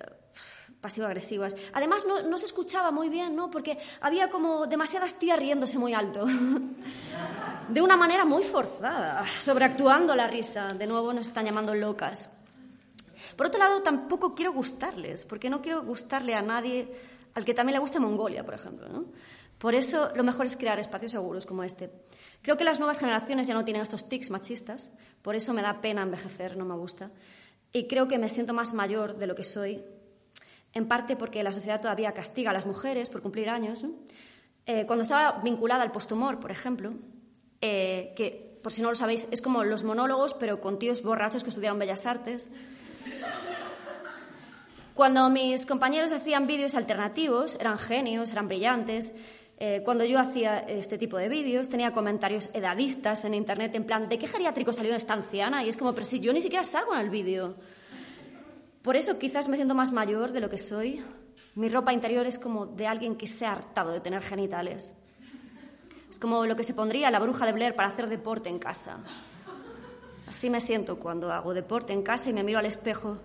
pasivo-agresivas. 0.85 1.55
Además, 1.73 2.05
no, 2.05 2.21
no, 2.21 2.37
se 2.37 2.45
escuchaba 2.45 2.91
muy 2.91 3.09
bien, 3.09 3.35
¿no? 3.35 3.49
Porque 3.49 3.79
había 4.01 4.29
como 4.29 4.67
demasiadas 4.67 5.15
tías 5.15 5.39
riéndose 5.39 5.79
muy 5.79 5.95
alto. 5.95 6.27
De 7.69 7.81
una 7.81 7.97
manera 7.97 8.23
muy 8.23 8.43
forzada, 8.43 9.25
sobreactuando 9.35 10.13
la 10.13 10.27
risa. 10.27 10.67
De 10.67 10.85
nuevo 10.85 11.11
nos 11.11 11.27
están 11.27 11.45
llamando 11.45 11.73
locas. 11.73 12.29
Por 13.35 13.47
otro 13.47 13.59
lado, 13.59 13.81
tampoco 13.81 14.35
quiero 14.35 14.53
gustarles, 14.53 15.25
porque 15.25 15.49
no 15.49 15.63
quiero 15.63 15.81
gustarle 15.81 16.35
a 16.35 16.43
nadie 16.43 16.87
al 17.33 17.43
que 17.43 17.55
también 17.55 17.73
le 17.73 17.79
guste 17.79 17.99
Mongolia, 17.99 18.45
por 18.45 18.53
ejemplo, 18.53 18.87
¿no? 18.87 19.05
Por 19.57 19.73
eso 19.73 20.11
lo 20.15 20.23
mejor 20.23 20.45
es 20.45 20.55
crear 20.55 20.79
espacios 20.79 21.13
seguros 21.13 21.47
como 21.47 21.63
este. 21.63 21.89
Creo 22.43 22.57
que 22.57 22.63
las 22.63 22.77
nuevas 22.77 22.99
generaciones 22.99 23.47
ya 23.47 23.55
no 23.55 23.65
tienen 23.65 23.81
estos 23.81 24.07
tics 24.07 24.29
machistas, 24.29 24.91
por 25.23 25.35
eso 25.35 25.51
me 25.51 25.63
da 25.63 25.81
pena 25.81 26.03
envejecer, 26.03 26.55
no 26.55 26.65
me 26.65 26.75
gusta. 26.75 27.09
Y 27.73 27.87
creo 27.87 28.07
que 28.07 28.19
me 28.19 28.29
siento 28.29 28.53
más 28.53 28.73
mayor 28.73 29.17
de 29.17 29.27
lo 29.27 29.35
que 29.35 29.43
soy 29.43 29.83
en 30.75 30.87
parte 30.87 31.15
porque 31.15 31.41
la 31.41 31.53
sociedad 31.53 31.81
todavía 31.81 32.11
castiga 32.11 32.51
a 32.51 32.53
las 32.53 32.67
mujeres 32.67 33.09
por 33.09 33.21
cumplir 33.21 33.49
años. 33.49 33.85
Eh, 34.67 34.85
cuando 34.85 35.03
estaba 35.03 35.39
vinculada 35.41 35.83
al 35.83 35.91
posthumor, 35.91 36.39
por 36.39 36.51
ejemplo, 36.51 36.93
eh, 37.61 38.13
que 38.15 38.59
por 38.61 38.71
si 38.71 38.81
no 38.81 38.89
lo 38.89 38.95
sabéis, 38.95 39.27
es 39.31 39.41
como 39.41 39.63
los 39.63 39.83
monólogos, 39.83 40.33
pero 40.33 40.59
con 40.59 40.77
tíos 40.77 41.01
borrachos 41.01 41.43
que 41.43 41.49
estudiaron 41.49 41.79
Bellas 41.79 42.05
Artes. 42.05 42.49
Cuando 44.95 45.29
mis 45.29 45.65
compañeros 45.65 46.11
hacían 46.11 46.47
vídeos 46.47 46.73
alternativos, 46.73 47.57
eran 47.59 47.77
genios, 47.77 48.31
eran 48.31 48.47
brillantes. 48.47 49.13
Eh, 49.59 49.81
cuando 49.85 50.03
yo 50.03 50.19
hacía 50.19 50.59
este 50.59 50.97
tipo 50.97 51.17
de 51.17 51.29
vídeos, 51.29 51.69
tenía 51.69 51.91
comentarios 51.91 52.49
edadistas 52.53 53.23
en 53.23 53.33
internet 53.33 53.75
en 53.75 53.85
plan, 53.85 54.09
¿de 54.09 54.17
qué 54.17 54.27
geriátrico 54.27 54.73
salió 54.73 54.95
esta 54.95 55.13
anciana? 55.13 55.63
Y 55.63 55.69
es 55.69 55.77
como, 55.77 55.93
pero 55.93 56.05
si 56.05 56.19
yo 56.19 56.33
ni 56.33 56.41
siquiera 56.41 56.65
salgo 56.65 56.93
en 56.95 57.01
el 57.01 57.09
vídeo. 57.09 57.55
Por 58.85 58.95
eso 58.95 59.17
quizás 59.17 59.47
me 59.47 59.55
siento 59.55 59.73
más 59.73 59.91
mayor 59.91 60.31
de 60.31 60.39
lo 60.39 60.47
que 60.47 60.59
soy. 60.59 61.03
Mi 61.55 61.69
ropa 61.69 61.91
interior 61.91 62.27
es 62.27 62.37
como 62.37 62.67
de 62.67 62.85
alguien 62.85 63.15
que 63.15 63.25
se 63.25 63.47
ha 63.47 63.53
hartado 63.53 63.91
de 63.91 63.99
tener 63.99 64.21
genitales. 64.21 64.93
Es 66.07 66.19
como 66.19 66.45
lo 66.45 66.55
que 66.55 66.63
se 66.63 66.75
pondría 66.75 67.09
la 67.09 67.17
bruja 67.17 67.47
de 67.47 67.53
Blair 67.53 67.73
para 67.73 67.87
hacer 67.87 68.07
deporte 68.07 68.47
en 68.47 68.59
casa. 68.59 68.99
Así 70.27 70.51
me 70.51 70.61
siento 70.61 70.99
cuando 70.99 71.31
hago 71.31 71.55
deporte 71.55 71.93
en 71.93 72.03
casa 72.03 72.29
y 72.29 72.33
me 72.33 72.43
miro 72.43 72.59
al 72.59 72.67
espejo, 72.67 73.17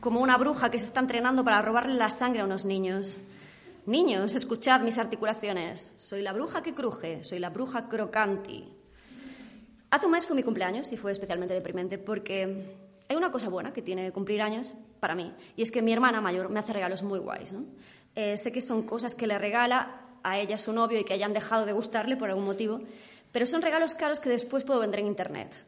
como 0.00 0.20
una 0.20 0.38
bruja 0.38 0.70
que 0.70 0.78
se 0.78 0.86
está 0.86 1.00
entrenando 1.00 1.44
para 1.44 1.60
robarle 1.60 1.94
la 1.94 2.08
sangre 2.08 2.40
a 2.40 2.46
unos 2.46 2.64
niños. 2.64 3.18
Niños, 3.84 4.36
escuchad 4.36 4.80
mis 4.80 4.96
articulaciones. 4.96 5.92
Soy 5.96 6.22
la 6.22 6.32
bruja 6.32 6.62
que 6.62 6.72
cruje, 6.72 7.24
soy 7.24 7.40
la 7.40 7.50
bruja 7.50 7.90
crocanti. 7.90 8.72
Hace 9.90 10.06
un 10.06 10.12
mes 10.12 10.26
fue 10.26 10.34
mi 10.34 10.42
cumpleaños 10.42 10.90
y 10.92 10.96
fue 10.96 11.12
especialmente 11.12 11.52
deprimente 11.52 11.98
porque 11.98 12.87
hay 13.08 13.16
una 13.16 13.30
cosa 13.30 13.48
buena 13.48 13.72
que 13.72 13.82
tiene 13.82 14.12
cumplir 14.12 14.42
años 14.42 14.74
para 15.00 15.14
mí, 15.14 15.32
y 15.56 15.62
es 15.62 15.70
que 15.70 15.82
mi 15.82 15.92
hermana 15.92 16.20
mayor 16.20 16.48
me 16.50 16.60
hace 16.60 16.72
regalos 16.72 17.02
muy 17.02 17.18
guays. 17.18 17.54
Eh, 18.14 18.36
sé 18.36 18.52
que 18.52 18.60
son 18.60 18.82
cosas 18.82 19.14
que 19.14 19.26
le 19.26 19.38
regala 19.38 20.02
a 20.22 20.38
ella 20.38 20.58
su 20.58 20.72
novio 20.72 20.98
y 20.98 21.04
que 21.04 21.14
hayan 21.14 21.32
dejado 21.32 21.64
de 21.66 21.72
gustarle 21.72 22.16
por 22.16 22.28
algún 22.28 22.44
motivo, 22.44 22.80
pero 23.32 23.46
son 23.46 23.62
regalos 23.62 23.94
caros 23.94 24.20
que 24.20 24.28
después 24.28 24.64
puedo 24.64 24.80
vender 24.80 25.00
en 25.00 25.06
Internet. 25.06 25.64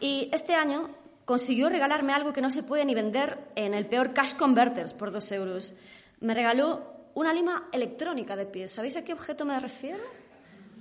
Y 0.00 0.28
este 0.32 0.54
año 0.54 0.90
consiguió 1.24 1.68
regalarme 1.68 2.12
algo 2.12 2.32
que 2.32 2.40
no 2.40 2.50
se 2.50 2.62
puede 2.62 2.84
ni 2.84 2.94
vender 2.94 3.38
en 3.54 3.74
el 3.74 3.86
peor 3.86 4.12
Cash 4.12 4.34
Converters 4.34 4.92
por 4.94 5.10
dos 5.10 5.30
euros. 5.32 5.72
Me 6.20 6.34
regaló 6.34 6.94
una 7.14 7.32
lima 7.32 7.68
electrónica 7.72 8.36
de 8.36 8.46
pies. 8.46 8.70
¿Sabéis 8.70 8.96
a 8.96 9.04
qué 9.04 9.12
objeto 9.12 9.44
me 9.44 9.58
refiero? 9.58 10.04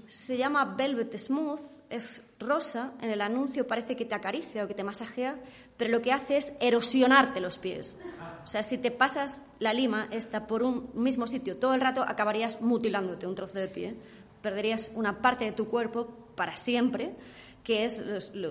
Se 0.08 0.38
llama 0.38 0.76
Velvet 0.78 1.18
Smooth, 1.18 1.75
es 1.90 2.24
rosa, 2.40 2.94
en 3.02 3.10
el 3.10 3.22
anuncio 3.22 3.68
parece 3.68 3.96
que 3.96 4.06
te 4.06 4.16
acaricia 4.16 4.64
o 4.64 4.68
que 4.68 4.74
te 4.74 4.84
masajea, 4.84 5.40
pero 5.78 5.92
lo 5.92 6.02
que 6.02 6.12
hace 6.12 6.38
es 6.38 6.54
erosionarte 6.60 7.40
los 7.40 7.58
pies. 7.58 7.98
O 8.44 8.48
sea, 8.48 8.64
si 8.64 8.78
te 8.78 8.92
pasas 8.92 9.42
la 9.60 9.74
lima 9.74 10.08
esta 10.12 10.48
por 10.48 10.64
un 10.64 10.90
mismo 10.94 11.28
sitio 11.28 11.58
todo 11.58 11.74
el 11.74 11.82
rato, 11.82 12.04
acabarías 12.08 12.62
mutilándote 12.62 13.28
un 13.28 13.36
trozo 13.36 13.60
de 13.60 13.68
pie, 13.68 13.96
perderías 14.42 14.92
una 14.96 15.22
parte 15.22 15.46
de 15.46 15.52
tu 15.52 15.68
cuerpo 15.68 16.08
para 16.36 16.56
siempre, 16.56 17.16
que 17.64 17.86
es, 17.86 18.04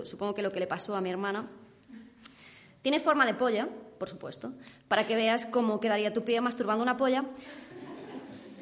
supongo 0.03 0.33
que 0.33 0.41
lo 0.41 0.51
que 0.51 0.59
le 0.59 0.67
pasó 0.67 0.95
a 0.95 1.01
mi 1.01 1.09
hermana. 1.09 1.49
Tiene 2.81 2.99
forma 2.99 3.25
de 3.25 3.33
polla, 3.33 3.67
por 3.97 4.09
supuesto, 4.09 4.51
para 4.87 5.07
que 5.07 5.15
veas 5.15 5.45
cómo 5.45 5.79
quedaría 5.79 6.13
tu 6.13 6.23
pie 6.23 6.41
masturbando 6.41 6.83
una 6.83 6.97
polla. 6.97 7.25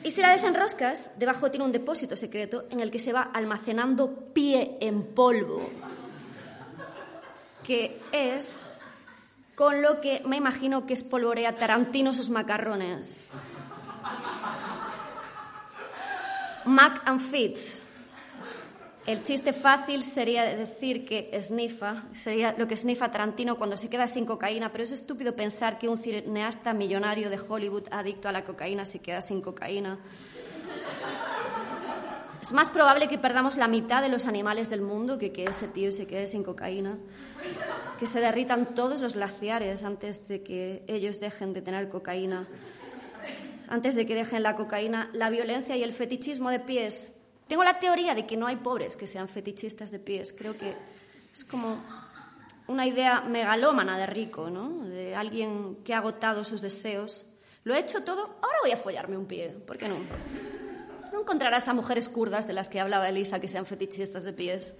Y 0.04 0.12
si 0.12 0.22
la 0.22 0.32
desenroscas, 0.32 1.12
debajo 1.18 1.50
tiene 1.50 1.66
un 1.66 1.72
depósito 1.72 2.18
secreto 2.18 2.66
en 2.70 2.82
el 2.82 2.92
que 2.92 3.00
se 3.00 3.14
va 3.14 3.22
almacenando 3.22 4.14
pie 4.34 4.78
en 4.82 5.04
polvo, 5.04 5.70
que 7.64 8.02
es 8.12 8.74
con 9.56 9.82
lo 9.82 10.02
que 10.02 10.22
me 10.26 10.38
imagino 10.38 10.86
que 10.86 10.94
espolvorea 10.94 11.56
Tarantino 11.56 12.14
sus 12.14 12.30
macarrones. 12.30 13.30
Mac 16.66 17.02
and 17.06 17.20
Fitz. 17.20 17.83
El 19.06 19.22
chiste 19.22 19.52
fácil 19.52 20.02
sería 20.02 20.44
decir 20.56 21.06
que 21.06 21.38
snifa, 21.42 22.06
sería 22.14 22.56
lo 22.58 22.70
que 22.70 22.78
snifa 22.78 23.12
Tarantino 23.12 23.58
cuando 23.58 23.76
se 23.76 23.90
queda 23.90 24.08
sin 24.08 24.26
cocaína, 24.26 24.72
pero 24.72 24.86
es 24.86 24.94
estúpido 24.94 25.36
pensar 25.36 25.78
que 25.78 25.90
un 25.90 25.98
cineasta 25.98 26.74
millonario 26.74 27.30
de 27.30 27.38
Hollywood 27.38 27.90
adicto 27.92 28.30
a 28.30 28.32
la 28.32 28.46
cocaína 28.46 28.86
se 28.86 29.00
queda 29.00 29.22
sin 29.22 29.42
cocaína. 29.42 30.00
Es 32.42 32.54
más 32.54 32.70
probable 32.70 33.10
que 33.10 33.18
perdamos 33.18 33.58
la 33.58 33.68
mitad 33.68 34.02
de 34.02 34.08
los 34.08 34.26
animales 34.26 34.70
del 34.70 34.82
mundo 34.82 35.18
que 35.18 35.34
que 35.34 35.46
ese 35.46 35.68
tío 35.68 35.92
se 35.92 36.08
quede 36.08 36.28
sin 36.28 36.44
cocaína. 36.44 36.98
Que 38.00 38.08
se 38.08 38.22
derritan 38.22 38.74
todos 38.74 39.02
los 39.02 39.16
glaciares 39.16 39.84
antes 39.84 40.30
de 40.30 40.44
que 40.44 40.84
ellos 40.88 41.20
dejen 41.20 41.52
de 41.54 41.62
tener 41.62 41.90
cocaína. 41.90 42.48
Antes 43.68 43.96
de 43.96 44.06
que 44.06 44.16
dejen 44.16 44.44
la 44.44 44.56
cocaína, 44.56 45.10
la 45.14 45.30
violencia 45.30 45.76
y 45.76 45.84
el 45.84 45.92
fetichismo 45.92 46.50
de 46.50 46.60
pies 46.60 47.14
tengo 47.54 47.64
la 47.64 47.80
teoría 47.80 48.16
de 48.16 48.26
que 48.26 48.36
no 48.36 48.48
hay 48.48 48.56
pobres 48.56 48.98
que 48.98 49.06
sean 49.06 49.30
fetichistas 49.30 49.92
de 49.92 50.00
pies. 50.00 50.34
Creo 50.36 50.58
que 50.58 50.74
es 51.32 51.46
como 51.46 51.78
una 52.66 52.88
idea 52.88 53.22
megalómana 53.22 53.96
de 53.96 54.08
rico, 54.08 54.50
¿no? 54.50 54.84
De 54.86 55.14
alguien 55.14 55.78
que 55.86 55.94
ha 55.94 56.00
agotado 56.00 56.44
sus 56.44 56.62
deseos. 56.62 57.26
Lo 57.64 57.76
he 57.76 57.80
hecho 57.80 58.04
todo, 58.04 58.22
ahora 58.42 58.58
voy 58.64 58.72
a 58.72 58.78
follarme 58.78 59.18
un 59.18 59.28
pie. 59.28 59.50
¿Por 59.50 59.78
qué 59.78 59.88
no? 59.88 59.98
No 61.12 61.22
encontrarás 61.22 61.68
a 61.68 61.76
mujeres 61.76 62.10
kurdas 62.10 62.48
de 62.48 62.54
las 62.54 62.70
que 62.70 62.80
hablaba 62.80 63.08
Elisa 63.08 63.40
que 63.40 63.48
sean 63.48 63.68
fetichistas 63.68 64.24
de 64.24 64.34
pies. 64.34 64.74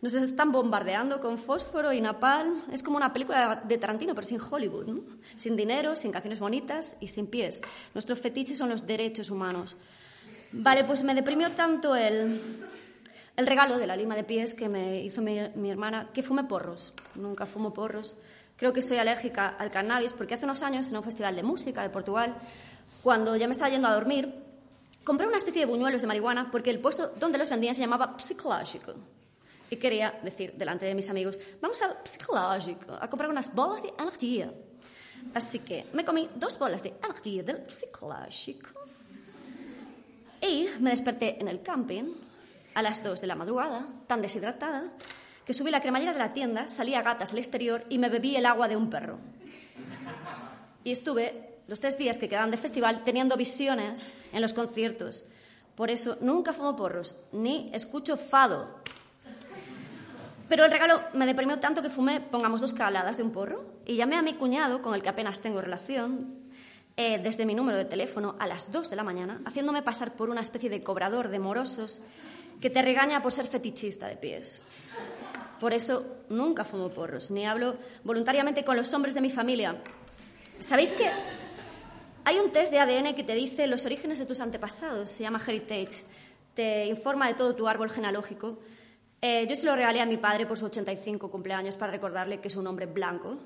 Nos 0.00 0.14
están 0.14 0.52
bombardeando 0.52 1.20
con 1.20 1.36
fósforo 1.36 1.92
y 1.92 2.00
napalm. 2.00 2.62
Es 2.72 2.82
como 2.82 2.96
una 2.96 3.12
película 3.12 3.56
de 3.56 3.76
Tarantino, 3.76 4.14
pero 4.14 4.26
sin 4.26 4.40
Hollywood, 4.40 4.86
¿no? 4.86 5.02
Sin 5.36 5.54
dinero, 5.54 5.96
sin 5.96 6.12
canciones 6.12 6.38
bonitas 6.38 6.96
y 6.98 7.08
sin 7.08 7.26
pies. 7.26 7.60
Nuestros 7.92 8.18
fetiches 8.20 8.56
son 8.56 8.70
los 8.70 8.86
derechos 8.86 9.28
humanos. 9.28 9.76
Vale, 10.52 10.84
pues 10.84 11.04
me 11.04 11.14
deprimió 11.14 11.52
tanto 11.52 11.94
el, 11.94 12.40
el 13.36 13.46
regalo 13.46 13.78
de 13.78 13.86
la 13.86 13.96
lima 13.96 14.16
de 14.16 14.24
pies 14.24 14.52
que 14.54 14.68
me 14.68 15.00
hizo 15.02 15.22
mi, 15.22 15.38
mi, 15.54 15.70
hermana, 15.70 16.10
que 16.12 16.22
fume 16.22 16.44
porros. 16.44 16.92
Nunca 17.14 17.46
fumo 17.46 17.72
porros. 17.72 18.16
Creo 18.56 18.72
que 18.72 18.82
soy 18.82 18.98
alérgica 18.98 19.48
al 19.48 19.70
cannabis 19.70 20.12
porque 20.12 20.34
hace 20.34 20.44
unos 20.44 20.62
años 20.62 20.88
en 20.88 20.96
un 20.96 21.04
festival 21.04 21.36
de 21.36 21.42
música 21.44 21.82
de 21.82 21.90
Portugal, 21.90 22.34
cuando 23.02 23.36
ya 23.36 23.46
me 23.46 23.52
estaba 23.52 23.70
yendo 23.70 23.86
a 23.86 23.94
dormir, 23.94 24.34
compré 25.04 25.26
una 25.26 25.38
especie 25.38 25.60
de 25.60 25.66
buñuelos 25.66 26.02
de 26.02 26.08
marihuana 26.08 26.50
porque 26.50 26.70
el 26.70 26.80
puesto 26.80 27.12
donde 27.18 27.38
los 27.38 27.48
vendían 27.48 27.74
se 27.74 27.82
llamaba 27.82 28.16
psicológico. 28.18 28.94
Y 29.70 29.76
quería 29.76 30.18
decir 30.24 30.54
delante 30.56 30.84
de 30.84 30.96
mis 30.96 31.08
amigos, 31.08 31.38
vamos 31.60 31.80
al 31.80 31.98
psicológico 32.02 32.98
a 33.00 33.08
comprar 33.08 33.30
unas 33.30 33.54
bolas 33.54 33.84
de 33.84 33.92
energía. 33.96 34.52
Así 35.32 35.60
que 35.60 35.86
me 35.92 36.04
comí 36.04 36.28
dos 36.34 36.58
bolas 36.58 36.82
de 36.82 36.94
energía 37.02 37.44
del 37.44 37.70
psicológico 37.70 38.80
y 40.40 40.68
me 40.78 40.90
desperté 40.90 41.40
en 41.40 41.48
el 41.48 41.62
camping 41.62 42.14
a 42.74 42.82
las 42.82 43.02
2 43.02 43.20
de 43.20 43.26
la 43.26 43.34
madrugada, 43.34 43.86
tan 44.06 44.22
deshidratada, 44.22 44.92
que 45.44 45.54
subí 45.54 45.70
la 45.70 45.80
cremallera 45.80 46.12
de 46.12 46.18
la 46.18 46.32
tienda, 46.32 46.68
salí 46.68 46.94
a 46.94 47.02
gatas 47.02 47.32
al 47.32 47.38
exterior 47.38 47.84
y 47.88 47.98
me 47.98 48.08
bebí 48.08 48.36
el 48.36 48.46
agua 48.46 48.68
de 48.68 48.76
un 48.76 48.90
perro. 48.90 49.18
Y 50.84 50.92
estuve 50.92 51.58
los 51.66 51.80
tres 51.80 51.98
días 51.98 52.18
que 52.18 52.28
quedaban 52.28 52.50
de 52.50 52.56
festival 52.56 53.04
teniendo 53.04 53.36
visiones 53.36 54.14
en 54.32 54.42
los 54.42 54.52
conciertos. 54.52 55.24
Por 55.74 55.90
eso 55.90 56.16
nunca 56.20 56.52
fumo 56.52 56.76
porros, 56.76 57.16
ni 57.32 57.70
escucho 57.72 58.16
fado. 58.16 58.80
Pero 60.48 60.64
el 60.64 60.70
regalo 60.70 61.02
me 61.14 61.26
deprimió 61.26 61.60
tanto 61.60 61.80
que 61.80 61.90
fumé, 61.90 62.20
pongamos, 62.20 62.60
dos 62.60 62.74
caladas 62.74 63.16
de 63.16 63.22
un 63.22 63.30
porro 63.30 63.64
y 63.86 63.96
llamé 63.96 64.16
a 64.16 64.22
mi 64.22 64.34
cuñado, 64.34 64.82
con 64.82 64.94
el 64.94 65.02
que 65.02 65.08
apenas 65.08 65.40
tengo 65.40 65.60
relación, 65.60 66.39
eh, 66.96 67.18
desde 67.22 67.46
mi 67.46 67.54
número 67.54 67.78
de 67.78 67.84
teléfono 67.84 68.36
a 68.38 68.46
las 68.46 68.72
2 68.72 68.90
de 68.90 68.96
la 68.96 69.04
mañana, 69.04 69.40
haciéndome 69.44 69.82
pasar 69.82 70.14
por 70.14 70.30
una 70.30 70.40
especie 70.40 70.70
de 70.70 70.82
cobrador 70.82 71.28
de 71.28 71.38
morosos 71.38 72.00
que 72.60 72.70
te 72.70 72.82
regaña 72.82 73.22
por 73.22 73.32
ser 73.32 73.46
fetichista 73.46 74.06
de 74.08 74.16
pies. 74.16 74.60
Por 75.58 75.72
eso 75.72 76.24
nunca 76.28 76.64
fumo 76.64 76.90
porros, 76.90 77.30
ni 77.30 77.46
hablo 77.46 77.76
voluntariamente 78.04 78.64
con 78.64 78.76
los 78.76 78.92
hombres 78.94 79.14
de 79.14 79.20
mi 79.20 79.30
familia. 79.30 79.76
¿Sabéis 80.58 80.92
que 80.92 81.08
hay 82.24 82.38
un 82.38 82.50
test 82.50 82.72
de 82.72 82.78
ADN 82.78 83.14
que 83.14 83.24
te 83.24 83.34
dice 83.34 83.66
los 83.66 83.84
orígenes 83.86 84.18
de 84.18 84.26
tus 84.26 84.40
antepasados? 84.40 85.10
Se 85.10 85.22
llama 85.22 85.40
Heritage. 85.46 86.04
Te 86.54 86.86
informa 86.86 87.28
de 87.28 87.34
todo 87.34 87.54
tu 87.54 87.68
árbol 87.68 87.90
genealógico. 87.90 88.58
Eh, 89.22 89.46
yo 89.48 89.56
se 89.56 89.66
lo 89.66 89.76
regalé 89.76 90.00
a 90.00 90.06
mi 90.06 90.16
padre 90.16 90.46
por 90.46 90.58
su 90.58 90.66
85 90.66 91.30
cumpleaños 91.30 91.76
para 91.76 91.92
recordarle 91.92 92.40
que 92.40 92.48
es 92.48 92.56
un 92.56 92.66
hombre 92.66 92.86
blanco. 92.86 93.36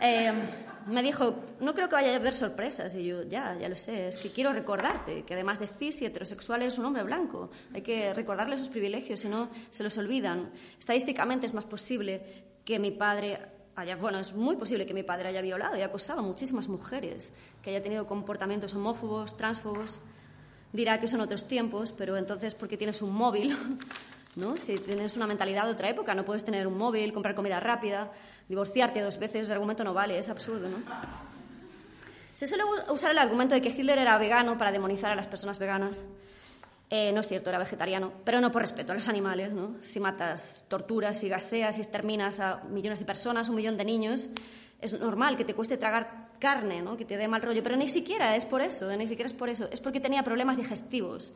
Eh, 0.00 0.32
me 0.86 1.02
dijo, 1.02 1.36
no 1.60 1.74
creo 1.74 1.88
que 1.88 1.94
vaya 1.94 2.12
a 2.12 2.16
haber 2.16 2.34
sorpresas. 2.34 2.94
Y 2.94 3.04
yo, 3.06 3.22
ya, 3.22 3.56
ya 3.58 3.68
lo 3.68 3.76
sé, 3.76 4.08
es 4.08 4.16
que 4.16 4.30
quiero 4.30 4.52
recordarte 4.52 5.24
que 5.24 5.34
además 5.34 5.60
de 5.60 5.66
cis 5.66 6.02
y 6.02 6.06
heterosexual 6.06 6.62
es 6.62 6.78
un 6.78 6.86
hombre 6.86 7.02
blanco. 7.02 7.50
Hay 7.72 7.82
que 7.82 8.12
recordarle 8.14 8.58
sus 8.58 8.68
privilegios, 8.68 9.20
si 9.20 9.28
no 9.28 9.48
se 9.70 9.82
los 9.82 9.96
olvidan. 9.98 10.50
Estadísticamente 10.78 11.46
es 11.46 11.54
más 11.54 11.66
posible 11.66 12.44
que 12.64 12.78
mi 12.78 12.90
padre 12.90 13.40
haya, 13.76 13.96
bueno, 13.96 14.18
es 14.18 14.34
muy 14.34 14.56
posible 14.56 14.86
que 14.86 14.94
mi 14.94 15.02
padre 15.02 15.28
haya 15.28 15.42
violado 15.42 15.76
y 15.76 15.82
acosado 15.82 16.20
a 16.20 16.22
muchísimas 16.22 16.68
mujeres, 16.68 17.32
que 17.62 17.70
haya 17.70 17.82
tenido 17.82 18.06
comportamientos 18.06 18.74
homófobos, 18.74 19.36
transfobos. 19.36 20.00
Dirá 20.72 20.98
que 20.98 21.06
son 21.06 21.20
otros 21.20 21.46
tiempos, 21.46 21.92
pero 21.92 22.16
entonces, 22.16 22.54
¿por 22.54 22.68
qué 22.68 22.76
tienes 22.76 23.02
un 23.02 23.14
móvil? 23.14 23.56
¿No? 24.36 24.56
Si 24.56 24.78
tienes 24.78 25.16
una 25.16 25.28
mentalidad 25.28 25.66
de 25.66 25.72
otra 25.72 25.88
época, 25.88 26.14
no 26.14 26.24
puedes 26.24 26.42
tener 26.42 26.66
un 26.66 26.76
móvil, 26.76 27.12
comprar 27.12 27.36
comida 27.36 27.60
rápida 27.60 28.10
divorciarte 28.48 29.00
dos 29.00 29.18
veces, 29.18 29.42
ese 29.42 29.52
argumento 29.52 29.84
no 29.84 29.94
vale, 29.94 30.18
es 30.18 30.28
absurdo, 30.28 30.68
¿no? 30.68 30.78
Se 32.34 32.46
suele 32.46 32.64
usar 32.90 33.12
el 33.12 33.18
argumento 33.18 33.54
de 33.54 33.60
que 33.60 33.68
Hitler 33.68 33.98
era 33.98 34.18
vegano 34.18 34.58
para 34.58 34.72
demonizar 34.72 35.12
a 35.12 35.14
las 35.14 35.28
personas 35.28 35.58
veganas. 35.58 36.04
Eh, 36.90 37.12
no 37.12 37.20
es 37.20 37.28
cierto, 37.28 37.48
era 37.48 37.58
vegetariano, 37.58 38.12
pero 38.24 38.40
no 38.40 38.52
por 38.52 38.62
respeto 38.62 38.92
a 38.92 38.94
los 38.94 39.08
animales, 39.08 39.52
¿no? 39.54 39.76
Si 39.82 40.00
matas, 40.00 40.64
torturas, 40.68 41.18
si 41.18 41.28
gaseas, 41.28 41.76
si 41.76 41.80
exterminas 41.80 42.40
a 42.40 42.62
millones 42.68 42.98
de 42.98 43.04
personas, 43.04 43.48
un 43.48 43.56
millón 43.56 43.76
de 43.76 43.84
niños, 43.84 44.28
es 44.80 44.98
normal 44.98 45.36
que 45.36 45.44
te 45.44 45.54
cueste 45.54 45.76
tragar 45.76 46.24
carne, 46.38 46.82
¿no? 46.82 46.96
Que 46.96 47.04
te 47.04 47.16
dé 47.16 47.26
mal 47.26 47.40
rollo, 47.40 47.62
pero 47.62 47.76
ni 47.76 47.86
siquiera 47.86 48.36
es 48.36 48.44
por 48.44 48.60
eso, 48.60 48.90
¿eh? 48.90 48.96
ni 48.96 49.08
siquiera 49.08 49.26
es 49.26 49.32
por 49.32 49.48
eso, 49.48 49.68
es 49.72 49.80
porque 49.80 50.00
tenía 50.00 50.22
problemas 50.22 50.56
digestivos. 50.56 51.32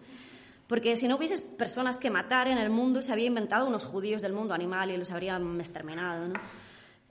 Porque 0.67 0.97
si 0.97 1.09
no 1.09 1.17
hubieses 1.17 1.41
personas 1.41 1.97
que 1.97 2.11
matar 2.11 2.47
en 2.47 2.59
el 2.59 2.69
mundo, 2.69 3.01
se 3.01 3.11
había 3.11 3.27
inventado 3.27 3.67
unos 3.67 3.85
judíos 3.85 4.21
del 4.21 4.35
mundo 4.35 4.53
animal 4.53 4.91
y 4.91 4.99
los 4.99 5.11
habrían 5.13 5.59
exterminado, 5.61 6.29
¿no? 6.29 6.35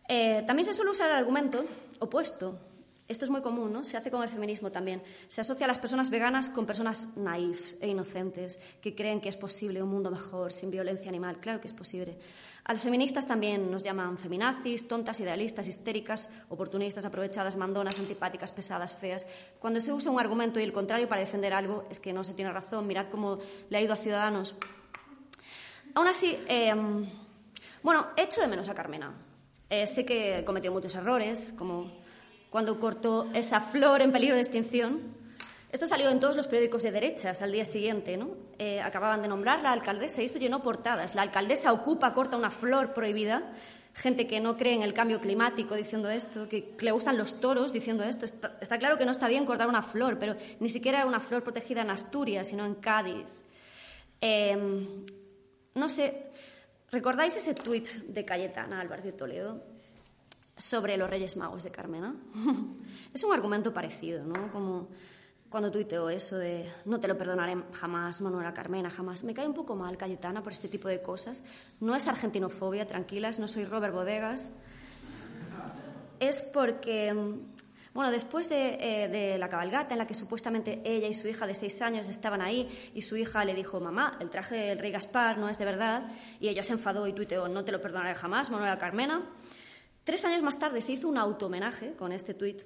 Eh, 0.08 0.44
también 0.48 0.66
se 0.66 0.74
suele 0.74 0.92
usar 0.92 1.10
el 1.10 1.18
argumento 1.18 1.66
opuesto. 2.00 2.60
Esto 3.08 3.24
es 3.24 3.32
muy 3.32 3.42
común, 3.42 3.72
¿no? 3.72 3.86
Se 3.86 3.96
hace 3.96 4.12
con 4.12 4.22
el 4.22 4.28
feminismo 4.28 4.70
también. 4.70 5.02
Se 5.30 5.40
asocia 5.40 5.66
a 5.66 5.68
las 5.68 5.80
personas 5.80 6.10
veganas 6.10 6.50
con 6.50 6.66
personas 6.66 7.16
naifs 7.16 7.78
e 7.80 7.88
inocentes 7.88 8.60
que 8.82 8.96
creen 8.96 9.22
que 9.22 9.30
es 9.30 9.38
posible 9.38 9.82
un 9.82 9.90
mundo 9.90 10.12
mejor 10.12 10.52
sin 10.52 10.70
violencia 10.70 11.08
animal. 11.08 11.40
Claro 11.40 11.62
que 11.62 11.68
es 11.68 11.74
posible. 11.74 12.18
A 12.66 12.74
los 12.74 12.82
feministas 12.82 13.26
también 13.26 13.72
nos 13.72 13.82
llaman 13.82 14.18
feminazis, 14.18 14.90
tontas, 14.90 15.22
idealistas, 15.22 15.70
histéricas, 15.70 16.30
oportunistas, 16.50 17.06
aprovechadas, 17.06 17.56
mandonas, 17.56 17.98
antipáticas, 17.98 18.52
pesadas, 18.52 18.94
feas. 18.94 19.26
Cuando 19.58 19.80
se 19.80 19.94
usa 19.94 20.12
un 20.12 20.20
argumento 20.20 20.60
y 20.60 20.64
el 20.64 20.74
contrario 20.74 21.08
para 21.08 21.22
defender 21.22 21.54
algo, 21.54 21.86
es 21.90 22.02
que 22.02 22.12
no 22.12 22.26
se 22.26 22.34
tiene 22.34 22.52
razón. 22.52 22.86
Mirad 22.88 23.08
cómo 23.08 23.40
le 23.70 23.78
ha 23.78 23.82
ido 23.82 23.94
a 23.94 23.96
Ciudadanos. 23.96 24.54
Aún 25.96 26.08
así, 26.08 26.38
eh, 26.50 26.76
bueno, 27.84 28.08
echo 28.18 28.42
de 28.42 28.48
menos 28.48 28.68
a 28.68 28.74
Carmena. 28.74 29.27
Eh, 29.70 29.86
sé 29.86 30.06
que 30.06 30.44
cometió 30.46 30.72
muchos 30.72 30.96
errores, 30.96 31.54
como 31.58 31.92
cuando 32.50 32.80
cortó 32.80 33.30
esa 33.34 33.60
flor 33.60 34.02
en 34.02 34.12
peligro 34.12 34.36
de 34.36 34.42
extinción. 34.42 35.02
Esto 35.72 35.86
salió 35.86 36.10
en 36.10 36.22
todos 36.22 36.38
los 36.38 36.48
periódicos 36.48 36.84
de 36.84 36.92
derechas 36.92 37.42
al 37.42 37.52
día 37.52 37.66
siguiente. 37.66 38.16
¿no? 38.16 38.30
Eh, 38.58 38.80
acababan 38.82 39.22
de 39.22 39.28
nombrar 39.28 39.62
la 39.62 39.74
alcaldesa 39.74 40.22
y 40.22 40.26
esto 40.26 40.40
llenó 40.40 40.64
portadas. 40.64 41.16
La 41.16 41.24
alcaldesa 41.24 41.74
ocupa, 41.74 42.14
corta 42.14 42.38
una 42.38 42.50
flor 42.50 42.94
prohibida. 42.94 43.54
Gente 43.94 44.28
que 44.28 44.40
no 44.40 44.56
cree 44.56 44.74
en 44.74 44.84
el 44.84 44.94
cambio 44.94 45.20
climático 45.20 45.76
diciendo 45.76 46.10
esto, 46.10 46.48
que 46.48 46.74
le 46.80 46.92
gustan 46.92 47.18
los 47.18 47.42
toros 47.42 47.74
diciendo 47.74 48.04
esto. 48.04 48.26
Está, 48.26 48.78
claro 48.78 48.98
que 48.98 49.06
no 49.06 49.12
está 49.12 49.28
bien 49.28 49.46
cortar 49.46 49.68
una 49.68 49.82
flor, 49.82 50.18
pero 50.20 50.38
ni 50.60 50.70
siquiera 50.70 51.00
era 51.00 51.08
una 51.08 51.20
flor 51.20 51.44
protegida 51.44 51.82
en 51.82 51.90
Asturias, 51.90 52.48
sino 52.48 52.64
en 52.64 52.76
Cádiz. 52.76 53.26
Em, 54.22 55.04
no 55.74 55.90
sé, 55.90 56.28
¿Recordáis 56.92 57.36
ese 57.36 57.54
tuit 57.54 57.88
de 57.88 58.24
Cayetana 58.24 58.80
Álvarez 58.80 59.04
de 59.04 59.12
Toledo 59.12 59.62
sobre 60.56 60.96
los 60.96 61.10
Reyes 61.10 61.36
Magos 61.36 61.64
de 61.64 61.72
Carmena? 61.72 62.16
es 63.14 63.24
un 63.26 63.34
argumento 63.34 63.74
parecido, 63.74 64.24
¿no? 64.24 64.50
Como 64.52 64.88
cuando 65.50 65.70
tuiteó 65.70 66.10
eso 66.10 66.38
de 66.38 66.72
no 66.86 67.00
te 67.00 67.10
lo 67.10 67.18
perdonaré 67.18 67.58
jamás, 67.74 68.22
Manuela 68.22 68.54
Carmena, 68.54 68.90
jamás. 68.90 69.26
Me 69.26 69.34
cae 69.34 69.48
un 69.48 69.54
poco 69.54 69.76
mal 69.76 69.98
Cayetana 69.98 70.42
por 70.42 70.54
este 70.54 70.70
tipo 70.70 70.88
de 70.88 71.02
cosas. 71.02 71.44
No 71.82 71.94
es 71.94 72.08
argentinofobia, 72.08 72.88
tranquilas, 72.88 73.38
no 73.38 73.50
soy 73.50 73.66
Robert 73.66 73.94
Bodegas. 73.94 74.50
Es 76.20 76.42
porque, 76.42 77.14
bueno, 77.98 78.12
después 78.12 78.48
de, 78.48 78.78
eh, 78.80 79.08
de, 79.08 79.40
la 79.40 79.50
cabalgata 79.50 79.96
en 79.96 79.98
la 79.98 80.06
que 80.06 80.14
supuestamente 80.14 80.84
ella 80.86 81.08
y 81.08 81.16
su 81.16 81.28
hija 81.28 81.48
de 81.48 81.56
seis 81.56 81.82
años 81.82 82.08
estaban 82.08 82.44
ahí 82.44 82.70
y 82.94 83.02
su 83.02 83.18
hija 83.18 83.44
le 83.44 83.56
dijo, 83.56 83.80
mamá, 83.80 84.20
el 84.22 84.30
traje 84.30 84.54
del 84.54 84.78
rey 84.78 84.92
Gaspar 84.92 85.40
no 85.40 85.50
es 85.50 85.58
de 85.58 85.66
verdad, 85.66 86.12
y 86.40 86.48
ella 86.48 86.62
se 86.62 86.74
enfadó 86.74 87.08
y 87.08 87.14
tuiteó, 87.14 87.48
no 87.48 87.66
te 87.66 87.72
lo 87.72 87.82
perdonaré 87.82 88.14
jamás, 88.14 88.52
Manuela 88.52 88.78
Carmena. 88.78 89.28
Tres 90.04 90.24
años 90.26 90.44
más 90.44 90.60
tarde 90.60 90.80
se 90.84 90.92
hizo 90.92 91.08
un 91.08 91.18
auto-homenaje 91.18 91.94
con 91.94 92.12
este 92.12 92.36
tuit 92.36 92.62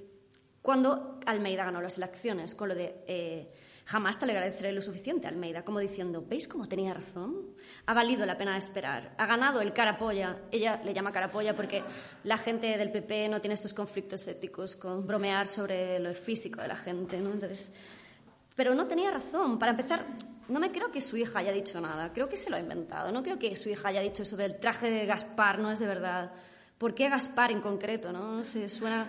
cuando 0.61 1.21
Almeida 1.25 1.63
ganó 1.63 1.81
las 1.81 1.97
elecciones, 1.97 2.53
con 2.53 2.67
lo 2.67 2.75
de 2.75 3.01
eh, 3.07 3.53
jamás 3.85 4.19
te 4.19 4.25
agradeceré 4.25 4.71
lo 4.71 4.81
suficiente 4.81 5.27
Almeida, 5.27 5.63
como 5.63 5.79
diciendo, 5.79 6.23
¿veis 6.27 6.47
cómo 6.47 6.67
tenía 6.67 6.93
razón? 6.93 7.47
Ha 7.85 7.93
valido 7.93 8.25
la 8.25 8.37
pena 8.37 8.57
esperar, 8.57 9.13
ha 9.17 9.25
ganado 9.25 9.61
el 9.61 9.73
carapolla, 9.73 10.39
ella 10.51 10.81
le 10.83 10.93
llama 10.93 11.11
carapolla 11.11 11.55
porque 11.55 11.83
la 12.23 12.37
gente 12.37 12.77
del 12.77 12.91
PP 12.91 13.29
no 13.29 13.41
tiene 13.41 13.55
estos 13.55 13.73
conflictos 13.73 14.27
éticos 14.27 14.75
con 14.75 15.05
bromear 15.05 15.47
sobre 15.47 15.99
lo 15.99 16.13
físico 16.13 16.61
de 16.61 16.67
la 16.67 16.75
gente, 16.75 17.19
¿no? 17.19 17.31
Entonces, 17.31 17.71
pero 18.55 18.75
no 18.75 18.87
tenía 18.87 19.11
razón. 19.11 19.57
Para 19.57 19.71
empezar, 19.71 20.05
no 20.47 20.59
me 20.59 20.71
creo 20.71 20.91
que 20.91 21.01
su 21.01 21.17
hija 21.17 21.39
haya 21.39 21.51
dicho 21.51 21.79
nada, 21.81 22.11
creo 22.13 22.27
que 22.29 22.37
se 22.37 22.49
lo 22.49 22.57
ha 22.57 22.59
inventado, 22.59 23.11
no 23.11 23.23
creo 23.23 23.39
que 23.39 23.55
su 23.55 23.69
hija 23.69 23.89
haya 23.89 24.01
dicho 24.01 24.23
eso 24.23 24.37
del 24.37 24.59
traje 24.59 24.89
de 24.89 25.05
Gaspar, 25.05 25.59
no 25.59 25.71
es 25.71 25.79
de 25.79 25.87
verdad. 25.87 26.31
¿Por 26.77 26.93
qué 26.95 27.09
Gaspar 27.09 27.51
en 27.51 27.61
concreto? 27.61 28.11
No, 28.11 28.37
no 28.37 28.43
sé, 28.43 28.67
suena 28.69 29.05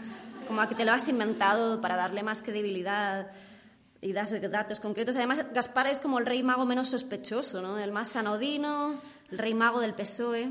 como 0.46 0.60
a 0.60 0.68
que 0.68 0.74
te 0.74 0.84
lo 0.84 0.92
has 0.92 1.08
inventado 1.08 1.80
para 1.80 1.96
darle 1.96 2.22
más 2.22 2.42
credibilidad 2.42 3.30
y 4.02 4.12
das 4.12 4.34
datos 4.50 4.80
concretos. 4.80 5.14
Además, 5.14 5.46
Gaspar 5.54 5.86
es 5.86 6.00
como 6.00 6.18
el 6.18 6.26
rey 6.26 6.42
mago 6.42 6.66
menos 6.66 6.90
sospechoso, 6.90 7.62
¿no? 7.62 7.78
El 7.78 7.92
más 7.92 8.14
anodino, 8.16 9.00
el 9.30 9.38
rey 9.38 9.54
mago 9.54 9.80
del 9.80 9.94
PSOE. 9.94 10.50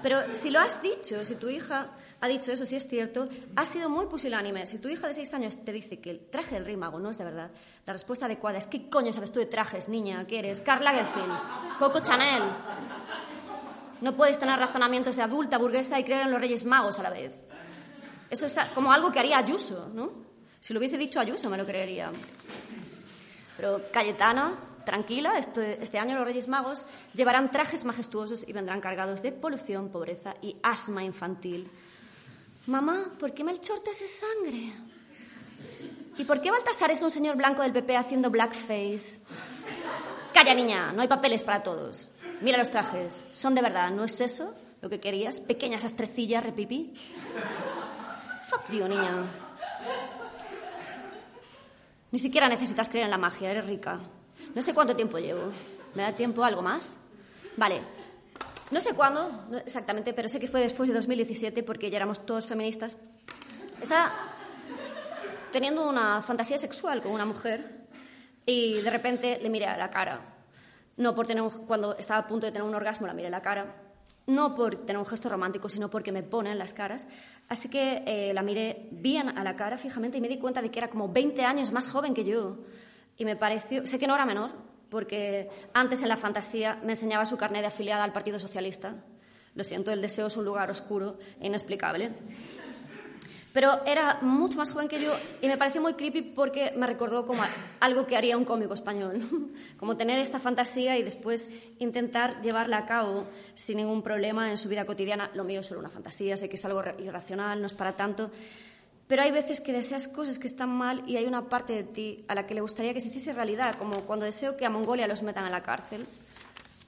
Pero 0.00 0.32
si 0.32 0.50
lo 0.50 0.60
has 0.60 0.80
dicho, 0.80 1.24
si 1.24 1.34
tu 1.34 1.48
hija 1.48 1.88
ha 2.20 2.28
dicho 2.28 2.52
eso, 2.52 2.64
si 2.64 2.76
es 2.76 2.86
cierto, 2.86 3.28
ha 3.56 3.66
sido 3.66 3.90
muy 3.90 4.06
pusilánime. 4.06 4.64
Si 4.66 4.78
tu 4.78 4.88
hija 4.88 5.08
de 5.08 5.12
seis 5.12 5.34
años 5.34 5.64
te 5.64 5.72
dice 5.72 5.98
que 5.98 6.10
el 6.10 6.20
traje 6.30 6.54
del 6.54 6.64
rey 6.64 6.76
mago 6.76 7.00
no 7.00 7.10
es 7.10 7.18
de 7.18 7.24
verdad, 7.24 7.50
la 7.84 7.92
respuesta 7.92 8.26
adecuada 8.26 8.58
es 8.58 8.68
¿qué 8.68 8.88
coño 8.88 9.12
sabes 9.12 9.32
tú 9.32 9.40
de 9.40 9.46
trajes, 9.46 9.88
niña? 9.88 10.24
¿Qué 10.28 10.38
eres? 10.38 10.60
Karl 10.60 10.84
Lagerfeld, 10.84 11.32
Coco 11.80 11.98
Chanel. 11.98 12.44
No 14.00 14.16
puedes 14.16 14.38
tener 14.38 14.56
razonamientos 14.56 15.16
de 15.16 15.22
adulta 15.22 15.58
burguesa 15.58 15.98
y 15.98 16.04
creer 16.04 16.22
en 16.22 16.30
los 16.30 16.40
reyes 16.40 16.64
magos 16.64 17.00
a 17.00 17.02
la 17.02 17.10
vez. 17.10 17.42
Eso 18.30 18.46
es 18.46 18.56
como 18.72 18.92
algo 18.92 19.10
que 19.10 19.18
haría 19.18 19.38
Ayuso, 19.38 19.90
¿no? 19.92 20.27
Si 20.60 20.72
lo 20.72 20.78
hubiese 20.80 20.98
dicho 20.98 21.20
Ayuso 21.20 21.50
me 21.50 21.56
lo 21.56 21.66
creería. 21.66 22.10
Pero 23.56 23.82
Cayetana, 23.92 24.54
tranquila, 24.84 25.38
este, 25.38 25.82
este 25.82 25.98
año 25.98 26.14
los 26.16 26.24
Reyes 26.24 26.48
Magos 26.48 26.86
llevarán 27.14 27.50
trajes 27.50 27.84
majestuosos 27.84 28.46
y 28.46 28.52
vendrán 28.52 28.80
cargados 28.80 29.22
de 29.22 29.32
polución, 29.32 29.90
pobreza 29.90 30.34
y 30.40 30.56
asma 30.62 31.02
infantil. 31.02 31.70
Mamá, 32.66 33.12
¿por 33.18 33.34
qué 33.34 33.44
Melchor 33.44 33.80
te 33.80 33.90
hace 33.90 34.06
sangre? 34.06 34.72
¿Y 36.18 36.24
por 36.24 36.40
qué 36.40 36.50
Baltasar 36.50 36.90
es 36.90 37.02
un 37.02 37.10
señor 37.10 37.36
blanco 37.36 37.62
del 37.62 37.72
PP 37.72 37.96
haciendo 37.96 38.30
blackface? 38.30 39.20
Calla, 40.34 40.54
niña, 40.54 40.92
no 40.92 41.02
hay 41.02 41.08
papeles 41.08 41.42
para 41.42 41.62
todos. 41.62 42.10
Mira 42.40 42.58
los 42.58 42.70
trajes, 42.70 43.26
son 43.32 43.54
de 43.54 43.62
verdad, 43.62 43.90
¿no 43.90 44.04
es 44.04 44.20
eso 44.20 44.54
lo 44.80 44.88
que 44.88 45.00
querías? 45.00 45.40
Pequeñas 45.40 45.84
astrecillas, 45.84 46.44
repipi. 46.44 46.92
Fuck 48.48 48.70
you, 48.70 48.86
niña. 48.86 49.24
Ni 52.10 52.18
siquiera 52.18 52.48
necesitas 52.48 52.88
creer 52.88 53.04
en 53.04 53.10
la 53.10 53.18
magia, 53.18 53.50
eres 53.50 53.66
rica. 53.66 54.00
No 54.54 54.62
sé 54.62 54.72
cuánto 54.72 54.96
tiempo 54.96 55.18
llevo. 55.18 55.52
¿Me 55.94 56.02
da 56.02 56.12
tiempo 56.12 56.44
algo 56.44 56.62
más? 56.62 56.98
Vale. 57.56 57.80
No 58.70 58.80
sé 58.80 58.94
cuándo 58.94 59.48
exactamente, 59.64 60.12
pero 60.12 60.28
sé 60.28 60.38
que 60.38 60.46
fue 60.46 60.60
después 60.60 60.88
de 60.88 60.94
2017 60.94 61.62
porque 61.62 61.90
ya 61.90 61.96
éramos 61.96 62.24
todos 62.24 62.46
feministas. 62.46 62.96
Estaba 63.80 64.12
teniendo 65.52 65.88
una 65.88 66.22
fantasía 66.22 66.58
sexual 66.58 67.02
con 67.02 67.12
una 67.12 67.24
mujer 67.24 67.86
y 68.44 68.80
de 68.80 68.90
repente 68.90 69.38
le 69.40 69.50
miré 69.50 69.66
a 69.66 69.76
la 69.76 69.90
cara. 69.90 70.20
No 70.96 71.14
por 71.14 71.26
tener 71.26 71.44
cuando 71.66 71.96
estaba 71.96 72.20
a 72.20 72.26
punto 72.26 72.46
de 72.46 72.52
tener 72.52 72.66
un 72.66 72.74
orgasmo 72.74 73.06
la 73.06 73.14
miré 73.14 73.28
a 73.28 73.30
la 73.30 73.42
cara 73.42 73.87
no 74.28 74.54
por 74.54 74.76
tener 74.76 74.98
un 74.98 75.06
gesto 75.06 75.28
romántico, 75.28 75.68
sino 75.68 75.90
porque 75.90 76.12
me 76.12 76.22
pone 76.22 76.52
en 76.52 76.58
las 76.58 76.74
caras. 76.74 77.06
Así 77.48 77.68
que 77.68 78.04
eh, 78.06 78.32
la 78.34 78.42
miré 78.42 78.88
bien 78.92 79.30
a 79.30 79.42
la 79.42 79.56
cara 79.56 79.78
fijamente 79.78 80.18
y 80.18 80.20
me 80.20 80.28
di 80.28 80.38
cuenta 80.38 80.62
de 80.62 80.70
que 80.70 80.78
era 80.78 80.88
como 80.88 81.08
20 81.08 81.42
años 81.44 81.72
más 81.72 81.90
joven 81.90 82.14
que 82.14 82.24
yo. 82.24 82.58
Y 83.16 83.24
me 83.24 83.36
pareció, 83.36 83.86
sé 83.86 83.98
que 83.98 84.06
no 84.06 84.14
era 84.14 84.26
menor, 84.26 84.50
porque 84.90 85.48
antes 85.72 86.02
en 86.02 86.08
la 86.08 86.16
fantasía 86.16 86.78
me 86.84 86.92
enseñaba 86.92 87.24
su 87.24 87.38
carnet 87.38 87.62
de 87.62 87.68
afiliada 87.68 88.04
al 88.04 88.12
Partido 88.12 88.38
Socialista. 88.38 89.02
Lo 89.54 89.64
siento, 89.64 89.92
el 89.92 90.02
deseo 90.02 90.26
es 90.26 90.36
un 90.36 90.44
lugar 90.44 90.70
oscuro 90.70 91.18
e 91.40 91.46
inexplicable. 91.46 92.12
Pero 93.58 93.84
era 93.86 94.18
mucho 94.20 94.56
más 94.56 94.70
joven 94.70 94.86
que 94.86 95.02
yo 95.02 95.12
y 95.42 95.48
me 95.48 95.56
pareció 95.58 95.82
muy 95.82 95.94
creepy 95.94 96.22
porque 96.22 96.72
me 96.76 96.86
recordó 96.86 97.26
como 97.26 97.42
algo 97.80 98.06
que 98.06 98.16
haría 98.16 98.36
un 98.36 98.44
cómico 98.44 98.72
español. 98.72 99.20
Como 99.80 99.96
tener 99.96 100.20
esta 100.20 100.38
fantasía 100.38 100.96
y 100.96 101.02
después 101.02 101.48
intentar 101.80 102.40
llevarla 102.40 102.78
a 102.78 102.86
cabo 102.86 103.26
sin 103.56 103.78
ningún 103.78 104.00
problema 104.02 104.48
en 104.48 104.58
su 104.58 104.68
vida 104.68 104.84
cotidiana. 104.84 105.32
Lo 105.34 105.42
mío 105.42 105.58
es 105.58 105.66
solo 105.66 105.80
una 105.80 105.90
fantasía, 105.90 106.36
sé 106.36 106.48
que 106.48 106.54
es 106.54 106.64
algo 106.66 106.84
irracional, 107.00 107.60
no 107.60 107.66
es 107.66 107.74
para 107.74 107.96
tanto. 107.96 108.30
Pero 109.08 109.22
hay 109.22 109.32
veces 109.32 109.60
que 109.60 109.72
deseas 109.72 110.06
cosas 110.06 110.38
que 110.38 110.46
están 110.46 110.70
mal 110.70 111.02
y 111.08 111.16
hay 111.16 111.26
una 111.26 111.48
parte 111.48 111.72
de 111.72 111.82
ti 111.82 112.24
a 112.28 112.36
la 112.36 112.46
que 112.46 112.54
le 112.54 112.60
gustaría 112.60 112.94
que 112.94 113.00
se 113.00 113.08
hiciese 113.08 113.32
realidad, 113.32 113.74
como 113.76 114.02
cuando 114.02 114.24
deseo 114.24 114.56
que 114.56 114.66
a 114.66 114.70
Mongolia 114.70 115.08
los 115.08 115.24
metan 115.24 115.44
a 115.44 115.50
la 115.50 115.64
cárcel, 115.64 116.06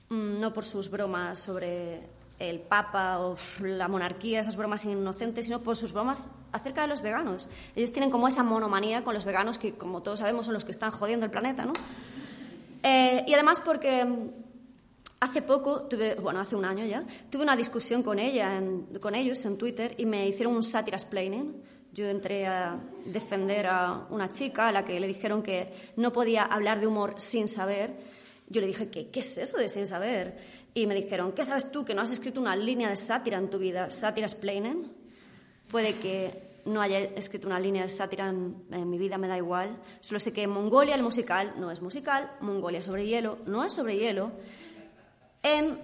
mm, 0.08 0.38
no 0.38 0.52
por 0.52 0.64
sus 0.64 0.88
bromas 0.88 1.40
sobre 1.40 2.19
el 2.40 2.58
Papa 2.60 3.20
o 3.20 3.36
la 3.62 3.86
monarquía, 3.86 4.40
esas 4.40 4.56
bromas 4.56 4.84
inocentes, 4.84 5.44
sino 5.44 5.60
por 5.60 5.76
sus 5.76 5.92
bromas 5.92 6.28
acerca 6.52 6.80
de 6.80 6.88
los 6.88 7.02
veganos. 7.02 7.48
Ellos 7.76 7.92
tienen 7.92 8.10
como 8.10 8.26
esa 8.26 8.42
monomanía 8.42 9.04
con 9.04 9.14
los 9.14 9.24
veganos 9.24 9.58
que, 9.58 9.74
como 9.74 10.02
todos 10.02 10.20
sabemos, 10.20 10.46
son 10.46 10.54
los 10.54 10.64
que 10.64 10.72
están 10.72 10.90
jodiendo 10.90 11.26
el 11.26 11.30
planeta, 11.30 11.64
¿no? 11.66 11.74
Eh, 12.82 13.24
y 13.26 13.34
además 13.34 13.60
porque 13.60 14.06
hace 15.20 15.42
poco, 15.42 15.82
tuve, 15.82 16.14
bueno, 16.14 16.40
hace 16.40 16.56
un 16.56 16.64
año 16.64 16.84
ya, 16.86 17.04
tuve 17.28 17.42
una 17.42 17.56
discusión 17.56 18.02
con, 18.02 18.18
ella 18.18 18.60
con 19.00 19.14
ellos 19.14 19.44
en 19.44 19.58
Twitter 19.58 19.94
y 19.98 20.06
me 20.06 20.26
hicieron 20.26 20.54
un 20.54 20.62
sátiras 20.62 21.02
explaining. 21.02 21.62
Yo 21.92 22.06
entré 22.06 22.46
a 22.46 22.80
defender 23.04 23.66
a 23.66 24.06
una 24.10 24.30
chica 24.30 24.68
a 24.68 24.72
la 24.72 24.84
que 24.84 24.98
le 24.98 25.06
dijeron 25.06 25.42
que 25.42 25.92
no 25.96 26.12
podía 26.12 26.44
hablar 26.44 26.80
de 26.80 26.86
humor 26.86 27.14
sin 27.18 27.48
saber. 27.48 27.94
Yo 28.48 28.60
le 28.60 28.66
dije, 28.68 28.88
¿qué, 28.88 29.10
qué 29.10 29.20
es 29.20 29.36
eso 29.36 29.58
de 29.58 29.68
sin 29.68 29.86
saber? 29.86 30.38
Y 30.72 30.86
me 30.86 30.94
dijeron, 30.94 31.32
¿qué 31.32 31.42
sabes 31.42 31.72
tú 31.72 31.84
que 31.84 31.94
no 31.94 32.02
has 32.02 32.12
escrito 32.12 32.40
una 32.40 32.54
línea 32.54 32.88
de 32.88 32.96
sátira 32.96 33.38
en 33.38 33.50
tu 33.50 33.58
vida? 33.58 33.90
¿Sátira 33.90 34.26
explainen? 34.26 34.92
Puede 35.68 35.94
que 35.96 36.50
no 36.64 36.80
haya 36.80 37.00
escrito 37.00 37.46
una 37.46 37.58
línea 37.58 37.82
de 37.82 37.88
sátira 37.88 38.28
en, 38.28 38.90
mi 38.90 38.98
vida, 38.98 39.18
me 39.18 39.26
da 39.26 39.36
igual. 39.36 39.76
Solo 40.00 40.20
sé 40.20 40.32
que 40.32 40.46
Mongolia, 40.46 40.94
el 40.94 41.02
musical, 41.02 41.54
no 41.58 41.70
es 41.70 41.82
musical. 41.82 42.30
Mongolia 42.40 42.82
sobre 42.82 43.06
hielo, 43.06 43.38
no 43.46 43.64
es 43.64 43.72
sobre 43.72 43.96
hielo. 43.96 44.30
En 45.42 45.78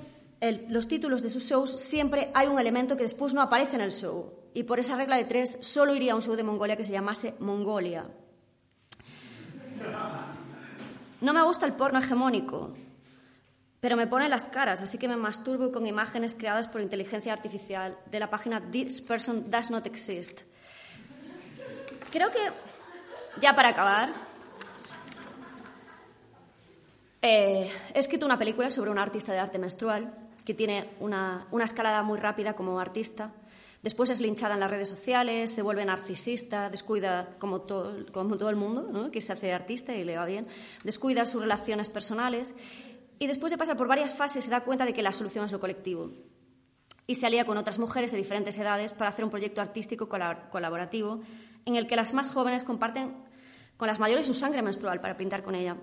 los 0.68 0.86
títulos 0.86 1.22
de 1.22 1.30
sus 1.30 1.44
shows 1.44 1.70
siempre 1.72 2.30
hay 2.34 2.46
un 2.46 2.58
elemento 2.58 2.96
que 2.96 3.02
después 3.02 3.34
no 3.34 3.40
aparece 3.40 3.74
en 3.76 3.82
el 3.82 3.90
show. 3.90 4.32
Y 4.54 4.62
por 4.62 4.78
esa 4.78 4.96
regla 4.96 5.16
de 5.16 5.24
tres, 5.24 5.58
solo 5.60 5.94
iría 5.94 6.12
a 6.12 6.16
un 6.16 6.22
show 6.22 6.36
de 6.36 6.42
Mongolia 6.42 6.76
que 6.76 6.84
se 6.84 6.92
llamase 6.92 7.34
Mongolia. 7.40 8.06
No 11.20 11.32
me 11.32 11.42
gusta 11.42 11.66
el 11.66 11.72
porno 11.72 11.98
hegemónico 11.98 12.72
pero 13.86 13.96
me 13.96 14.08
pone 14.08 14.28
las 14.28 14.48
caras, 14.48 14.82
así 14.82 14.98
que 14.98 15.06
me 15.06 15.14
masturbo 15.16 15.70
con 15.70 15.86
imágenes 15.86 16.34
creadas 16.34 16.66
por 16.66 16.80
inteligencia 16.80 17.32
artificial 17.32 17.96
de 18.10 18.18
la 18.18 18.28
página 18.28 18.60
This 18.60 19.00
Person 19.00 19.48
Does 19.48 19.70
Not 19.70 19.86
Exist. 19.86 20.40
Creo 22.10 22.32
que, 22.32 22.40
ya 23.40 23.54
para 23.54 23.68
acabar, 23.68 24.12
eh, 27.22 27.70
he 27.94 27.98
escrito 28.00 28.26
una 28.26 28.36
película 28.36 28.72
sobre 28.72 28.90
una 28.90 29.02
artista 29.02 29.32
de 29.32 29.38
arte 29.38 29.60
menstrual 29.60 30.12
que 30.44 30.52
tiene 30.52 30.90
una, 30.98 31.46
escalada 31.62 32.02
muy 32.02 32.18
rápida 32.18 32.54
como 32.54 32.80
artista. 32.80 33.30
Después 33.84 34.10
es 34.10 34.20
linchada 34.20 34.54
en 34.54 34.60
las 34.60 34.70
redes 34.72 34.88
sociales, 34.88 35.52
se 35.52 35.62
vuelve 35.62 35.84
narcisista, 35.84 36.70
descuida, 36.70 37.36
como 37.38 37.60
todo, 37.60 38.04
como 38.10 38.36
todo 38.36 38.50
el 38.50 38.56
mundo, 38.56 39.12
que 39.12 39.20
se 39.20 39.32
hace 39.32 39.52
artista 39.52 39.94
y 39.94 40.02
le 40.02 40.16
va 40.16 40.24
bien, 40.24 40.48
descuida 40.82 41.24
sus 41.24 41.40
relaciones 41.40 41.88
personales 41.88 42.56
y 43.18 43.26
después 43.26 43.50
de 43.50 43.58
pasar 43.58 43.76
por 43.76 43.88
varias 43.88 44.14
fases 44.14 44.44
se 44.44 44.50
da 44.50 44.60
cuenta 44.60 44.84
de 44.84 44.92
que 44.92 45.02
la 45.02 45.12
solución 45.12 45.44
es 45.44 45.52
lo 45.52 45.60
colectivo. 45.60 46.10
Y 47.06 47.14
se 47.14 47.26
alía 47.26 47.44
con 47.44 47.56
otras 47.56 47.78
mujeres 47.78 48.10
de 48.10 48.18
diferentes 48.18 48.58
edades 48.58 48.92
para 48.92 49.10
hacer 49.10 49.24
un 49.24 49.30
proyecto 49.30 49.60
artístico 49.60 50.08
colaborativo 50.08 51.20
en 51.64 51.76
el 51.76 51.86
que 51.86 51.96
las 51.96 52.12
más 52.14 52.28
jóvenes 52.28 52.64
comparten 52.64 53.14
con 53.76 53.88
las 53.88 54.00
mayores 54.00 54.26
su 54.26 54.34
sangre 54.34 54.62
menstrual 54.62 55.00
para 55.00 55.16
pintar 55.16 55.42
con 55.42 55.54
ella. 55.54 55.76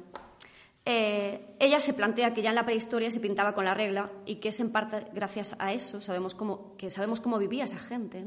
Eh, 0.86 1.56
ella 1.60 1.80
se 1.80 1.93
plantea 1.93 2.34
que 2.34 2.41
ya 2.41 2.50
en 2.50 2.56
la 2.56 2.65
prehistoria 2.65 3.10
se 3.10 3.22
pintaba 3.22 3.54
con 3.54 3.63
la 3.63 3.74
regla 3.74 4.12
y 4.26 4.36
que 4.36 4.50
es 4.50 4.60
en 4.60 4.69
parte 4.69 5.06
gracias 5.13 5.56
a 5.58 5.72
eso 5.72 6.02
sabemos 6.02 6.36
cómo, 6.36 6.76
que 6.76 6.89
sabemos 6.89 7.22
cómo 7.22 7.38
vivía 7.38 7.63
esa 7.63 7.80
gente. 7.80 8.26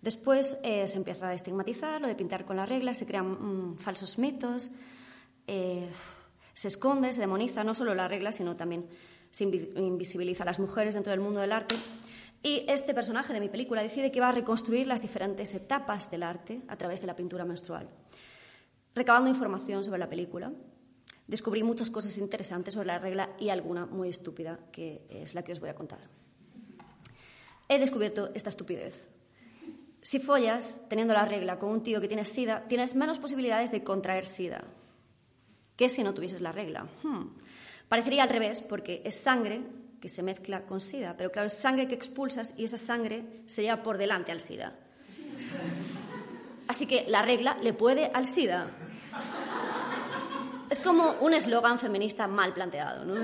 Después 0.00 0.58
eh, 0.62 0.86
se 0.88 0.96
empieza 0.96 1.28
a 1.28 1.34
estigmatizar 1.34 2.00
lo 2.00 2.08
de 2.08 2.14
pintar 2.14 2.44
con 2.44 2.56
la 2.56 2.66
regla, 2.66 2.94
se 2.94 3.06
crean 3.06 3.72
mm, 3.72 3.76
falsos 3.76 4.18
mitos, 4.18 4.70
eh, 5.46 5.88
se 6.54 6.68
esconde, 6.68 7.12
se 7.12 7.20
demoniza 7.20 7.64
no 7.64 7.74
solo 7.74 7.94
la 7.94 8.08
regla, 8.08 8.32
sino 8.32 8.56
también 8.56 8.86
se 9.30 9.44
invisibiliza 9.44 10.44
a 10.44 10.46
las 10.46 10.60
mujeres 10.60 10.94
dentro 10.94 11.10
del 11.10 11.20
mundo 11.20 11.40
del 11.40 11.52
arte. 11.52 11.74
Y 12.42 12.64
este 12.68 12.94
personaje 12.94 13.32
de 13.32 13.40
mi 13.40 13.48
película 13.48 13.82
decide 13.82 14.12
que 14.12 14.20
va 14.20 14.28
a 14.28 14.32
reconstruir 14.32 14.86
las 14.86 15.02
diferentes 15.02 15.52
etapas 15.54 16.10
del 16.10 16.22
arte 16.22 16.62
a 16.68 16.76
través 16.76 17.00
de 17.00 17.08
la 17.08 17.16
pintura 17.16 17.44
menstrual. 17.44 17.88
Recabando 18.94 19.28
información 19.28 19.82
sobre 19.82 19.98
la 19.98 20.08
película, 20.08 20.52
descubrí 21.26 21.64
muchas 21.64 21.90
cosas 21.90 22.16
interesantes 22.18 22.74
sobre 22.74 22.86
la 22.86 22.98
regla 22.98 23.30
y 23.40 23.48
alguna 23.48 23.86
muy 23.86 24.08
estúpida, 24.08 24.60
que 24.70 25.04
es 25.08 25.34
la 25.34 25.42
que 25.42 25.52
os 25.52 25.60
voy 25.60 25.70
a 25.70 25.74
contar. 25.74 25.98
He 27.68 27.78
descubierto 27.78 28.30
esta 28.34 28.50
estupidez. 28.50 29.08
Si 30.02 30.20
follas 30.20 30.82
teniendo 30.88 31.14
la 31.14 31.24
regla 31.24 31.58
con 31.58 31.70
un 31.70 31.82
tío 31.82 32.00
que 32.00 32.08
tiene 32.08 32.26
sida, 32.26 32.68
tienes 32.68 32.94
menos 32.94 33.18
posibilidades 33.18 33.72
de 33.72 33.82
contraer 33.82 34.26
sida 34.26 34.64
que 35.76 35.88
si 35.88 36.02
no 36.02 36.14
tuvieses 36.14 36.40
la 36.40 36.52
regla. 36.52 36.86
Hmm. 37.02 37.28
Parecería 37.88 38.22
al 38.22 38.28
revés, 38.28 38.60
porque 38.60 39.02
es 39.04 39.14
sangre 39.14 39.62
que 40.00 40.08
se 40.08 40.22
mezcla 40.22 40.66
con 40.66 40.80
sida, 40.80 41.14
pero 41.16 41.30
claro, 41.32 41.46
es 41.46 41.54
sangre 41.54 41.88
que 41.88 41.94
expulsas 41.94 42.54
y 42.56 42.64
esa 42.64 42.78
sangre 42.78 43.24
se 43.46 43.62
lleva 43.62 43.82
por 43.82 43.98
delante 43.98 44.32
al 44.32 44.40
sida. 44.40 44.74
Así 46.68 46.86
que 46.86 47.04
la 47.08 47.22
regla 47.22 47.56
le 47.62 47.72
puede 47.72 48.10
al 48.12 48.26
sida. 48.26 48.66
Es 50.70 50.78
como 50.80 51.16
un 51.20 51.34
eslogan 51.34 51.78
feminista 51.78 52.26
mal 52.26 52.52
planteado, 52.52 53.04
¿no? 53.04 53.14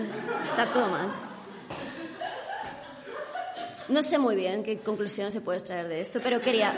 Está 0.45 0.67
todo 0.73 0.89
mal. 0.89 1.11
No 3.89 4.03
sé 4.03 4.19
muy 4.19 4.37
bien 4.37 4.63
qué 4.63 4.79
conclusión 4.79 5.33
se 5.33 5.41
puede 5.41 5.59
extraer 5.59 5.89
de 5.89 6.01
esto, 6.01 6.21
pero 6.23 6.41
quería, 6.41 6.73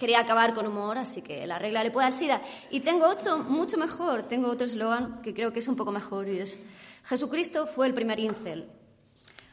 quería 0.00 0.20
acabar 0.20 0.54
con 0.54 0.66
humor, 0.66 0.96
así 0.96 1.20
que 1.20 1.46
la 1.46 1.58
regla 1.58 1.84
le 1.84 1.90
puede 1.90 2.06
al 2.06 2.14
SIDA. 2.14 2.40
Y 2.70 2.80
tengo 2.80 3.06
otro 3.06 3.38
mucho 3.38 3.76
mejor, 3.76 4.22
tengo 4.22 4.48
otro 4.48 4.64
eslogan 4.64 5.20
que 5.20 5.34
creo 5.34 5.52
que 5.52 5.58
es 5.58 5.68
un 5.68 5.76
poco 5.76 5.92
mejor 5.92 6.26
y 6.26 6.40
es 6.40 6.58
Jesucristo 7.04 7.66
fue 7.66 7.86
el 7.86 7.92
primer 7.92 8.18
incel. 8.18 8.66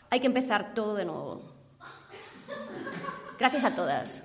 Hay 0.10 0.22
que 0.22 0.28
empezar 0.28 0.74
todo 0.74 0.96
de 0.96 1.04
nuevo. 1.04 1.42
Gracias 3.38 3.66
a 3.66 3.76
todas. 3.76 4.24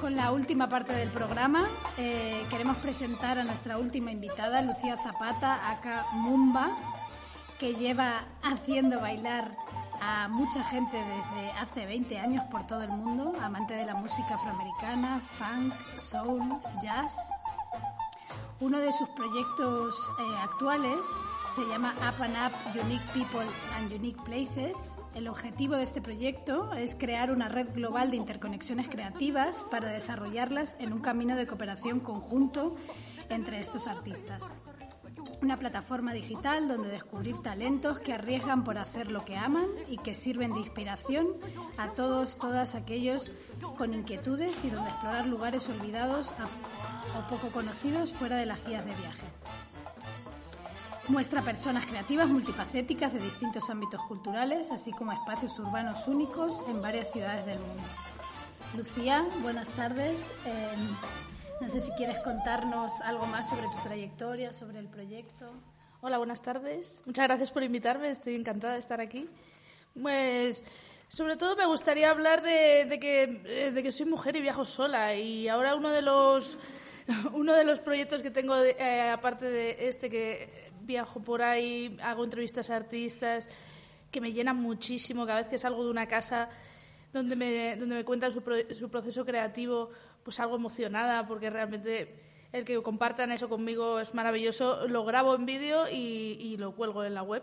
Con 0.00 0.16
la 0.16 0.32
última 0.32 0.68
parte 0.68 0.92
del 0.92 1.08
programa. 1.08 1.66
Eh, 1.96 2.44
queremos 2.50 2.76
presentar 2.78 3.38
a 3.38 3.44
nuestra 3.44 3.78
última 3.78 4.10
invitada, 4.10 4.60
Lucía 4.62 4.96
Zapata, 4.98 5.70
acá 5.70 6.06
Mumba, 6.12 6.70
que 7.58 7.74
lleva 7.74 8.24
haciendo 8.42 9.00
bailar 9.00 9.56
a 10.00 10.28
mucha 10.28 10.64
gente 10.64 10.96
desde 10.96 11.50
hace 11.58 11.86
20 11.86 12.18
años 12.18 12.44
por 12.50 12.66
todo 12.66 12.82
el 12.82 12.90
mundo, 12.90 13.32
amante 13.40 13.74
de 13.74 13.86
la 13.86 13.94
música 13.94 14.34
afroamericana, 14.34 15.20
funk, 15.38 15.72
soul, 15.98 16.42
jazz. 16.82 17.16
Uno 18.60 18.78
de 18.78 18.92
sus 18.92 19.08
proyectos 19.10 19.96
eh, 20.18 20.36
actuales 20.42 20.98
se 21.54 21.64
llama 21.66 21.94
Up 21.98 22.22
and 22.22 22.34
Up 22.34 22.82
Unique 22.84 23.04
People 23.12 23.46
and 23.76 23.92
Unique 23.92 24.20
Places 24.24 24.96
el 25.14 25.28
objetivo 25.28 25.76
de 25.76 25.82
este 25.82 26.00
proyecto 26.00 26.72
es 26.72 26.94
crear 26.94 27.30
una 27.30 27.48
red 27.48 27.68
global 27.74 28.10
de 28.10 28.16
interconexiones 28.16 28.88
creativas 28.88 29.64
para 29.70 29.92
desarrollarlas 29.92 30.76
en 30.78 30.92
un 30.94 31.00
camino 31.00 31.36
de 31.36 31.46
cooperación 31.46 32.00
conjunto 32.00 32.76
entre 33.28 33.60
estos 33.60 33.88
artistas. 33.88 34.62
Una 35.42 35.58
plataforma 35.58 36.14
digital 36.14 36.66
donde 36.66 36.88
descubrir 36.88 37.36
talentos 37.42 37.98
que 37.98 38.14
arriesgan 38.14 38.64
por 38.64 38.78
hacer 38.78 39.10
lo 39.10 39.24
que 39.24 39.36
aman 39.36 39.66
y 39.86 39.98
que 39.98 40.14
sirven 40.14 40.54
de 40.54 40.60
inspiración 40.60 41.26
a 41.76 41.88
todos, 41.88 42.38
todas 42.38 42.74
aquellos 42.74 43.30
con 43.76 43.92
inquietudes 43.92 44.64
y 44.64 44.70
donde 44.70 44.88
explorar 44.88 45.26
lugares 45.26 45.68
olvidados 45.68 46.32
o 47.18 47.28
poco 47.28 47.48
conocidos 47.48 48.14
fuera 48.14 48.36
de 48.36 48.46
las 48.46 48.64
guías 48.66 48.86
de 48.86 48.94
viaje. 48.94 49.26
Muestra 51.08 51.42
personas 51.42 51.84
creativas 51.84 52.28
multifacéticas 52.28 53.12
de 53.12 53.18
distintos 53.18 53.68
ámbitos 53.70 54.00
culturales, 54.06 54.70
así 54.70 54.92
como 54.92 55.10
espacios 55.10 55.58
urbanos 55.58 56.06
únicos 56.06 56.62
en 56.68 56.80
varias 56.80 57.10
ciudades 57.10 57.44
del 57.44 57.58
mundo. 57.58 57.82
Lucía, 58.76 59.26
buenas 59.40 59.68
tardes. 59.70 60.14
Eh, 60.46 60.76
no 61.60 61.68
sé 61.68 61.80
si 61.80 61.90
quieres 61.92 62.20
contarnos 62.20 63.00
algo 63.00 63.26
más 63.26 63.48
sobre 63.48 63.62
tu 63.62 63.82
trayectoria, 63.82 64.52
sobre 64.52 64.78
el 64.78 64.86
proyecto. 64.86 65.52
Hola, 66.02 66.18
buenas 66.18 66.40
tardes. 66.40 67.02
Muchas 67.04 67.26
gracias 67.26 67.50
por 67.50 67.64
invitarme. 67.64 68.08
Estoy 68.08 68.36
encantada 68.36 68.74
de 68.74 68.78
estar 68.78 69.00
aquí. 69.00 69.28
Pues, 70.00 70.62
sobre 71.08 71.36
todo 71.36 71.56
me 71.56 71.66
gustaría 71.66 72.10
hablar 72.10 72.42
de, 72.42 72.98
que, 73.00 73.42
eh, 73.44 73.72
de 73.72 73.82
que 73.82 73.90
soy 73.90 74.06
mujer 74.06 74.36
y 74.36 74.40
viajo 74.40 74.64
sola. 74.64 75.16
Y 75.16 75.48
ahora 75.48 75.74
uno 75.74 75.88
de 75.88 76.02
los, 76.02 76.58
uno 77.32 77.54
de 77.54 77.64
los 77.64 77.80
proyectos 77.80 78.22
que 78.22 78.30
tengo, 78.30 78.56
eh, 78.56 79.10
aparte 79.10 79.50
de 79.50 79.88
este, 79.88 80.08
que 80.08 80.61
viajo 80.84 81.22
por 81.22 81.42
ahí, 81.42 81.96
hago 82.02 82.24
entrevistas 82.24 82.70
a 82.70 82.76
artistas 82.76 83.48
que 84.10 84.20
me 84.20 84.32
llenan 84.32 84.56
muchísimo. 84.56 85.26
Cada 85.26 85.40
vez 85.40 85.48
que 85.48 85.58
salgo 85.58 85.84
de 85.84 85.90
una 85.90 86.06
casa 86.06 86.48
donde 87.12 87.36
me, 87.36 87.76
donde 87.76 87.96
me 87.96 88.04
cuentan 88.04 88.32
su, 88.32 88.42
su 88.72 88.90
proceso 88.90 89.24
creativo, 89.24 89.90
pues 90.22 90.38
algo 90.40 90.56
emocionada 90.56 91.26
porque 91.26 91.50
realmente 91.50 92.14
el 92.52 92.64
que 92.64 92.80
compartan 92.82 93.32
eso 93.32 93.48
conmigo 93.48 93.98
es 93.98 94.14
maravilloso. 94.14 94.86
Lo 94.88 95.04
grabo 95.04 95.34
en 95.34 95.46
vídeo 95.46 95.86
y, 95.90 96.56
lo 96.58 96.74
cuelgo 96.74 97.04
en 97.04 97.14
la 97.14 97.22
web. 97.22 97.42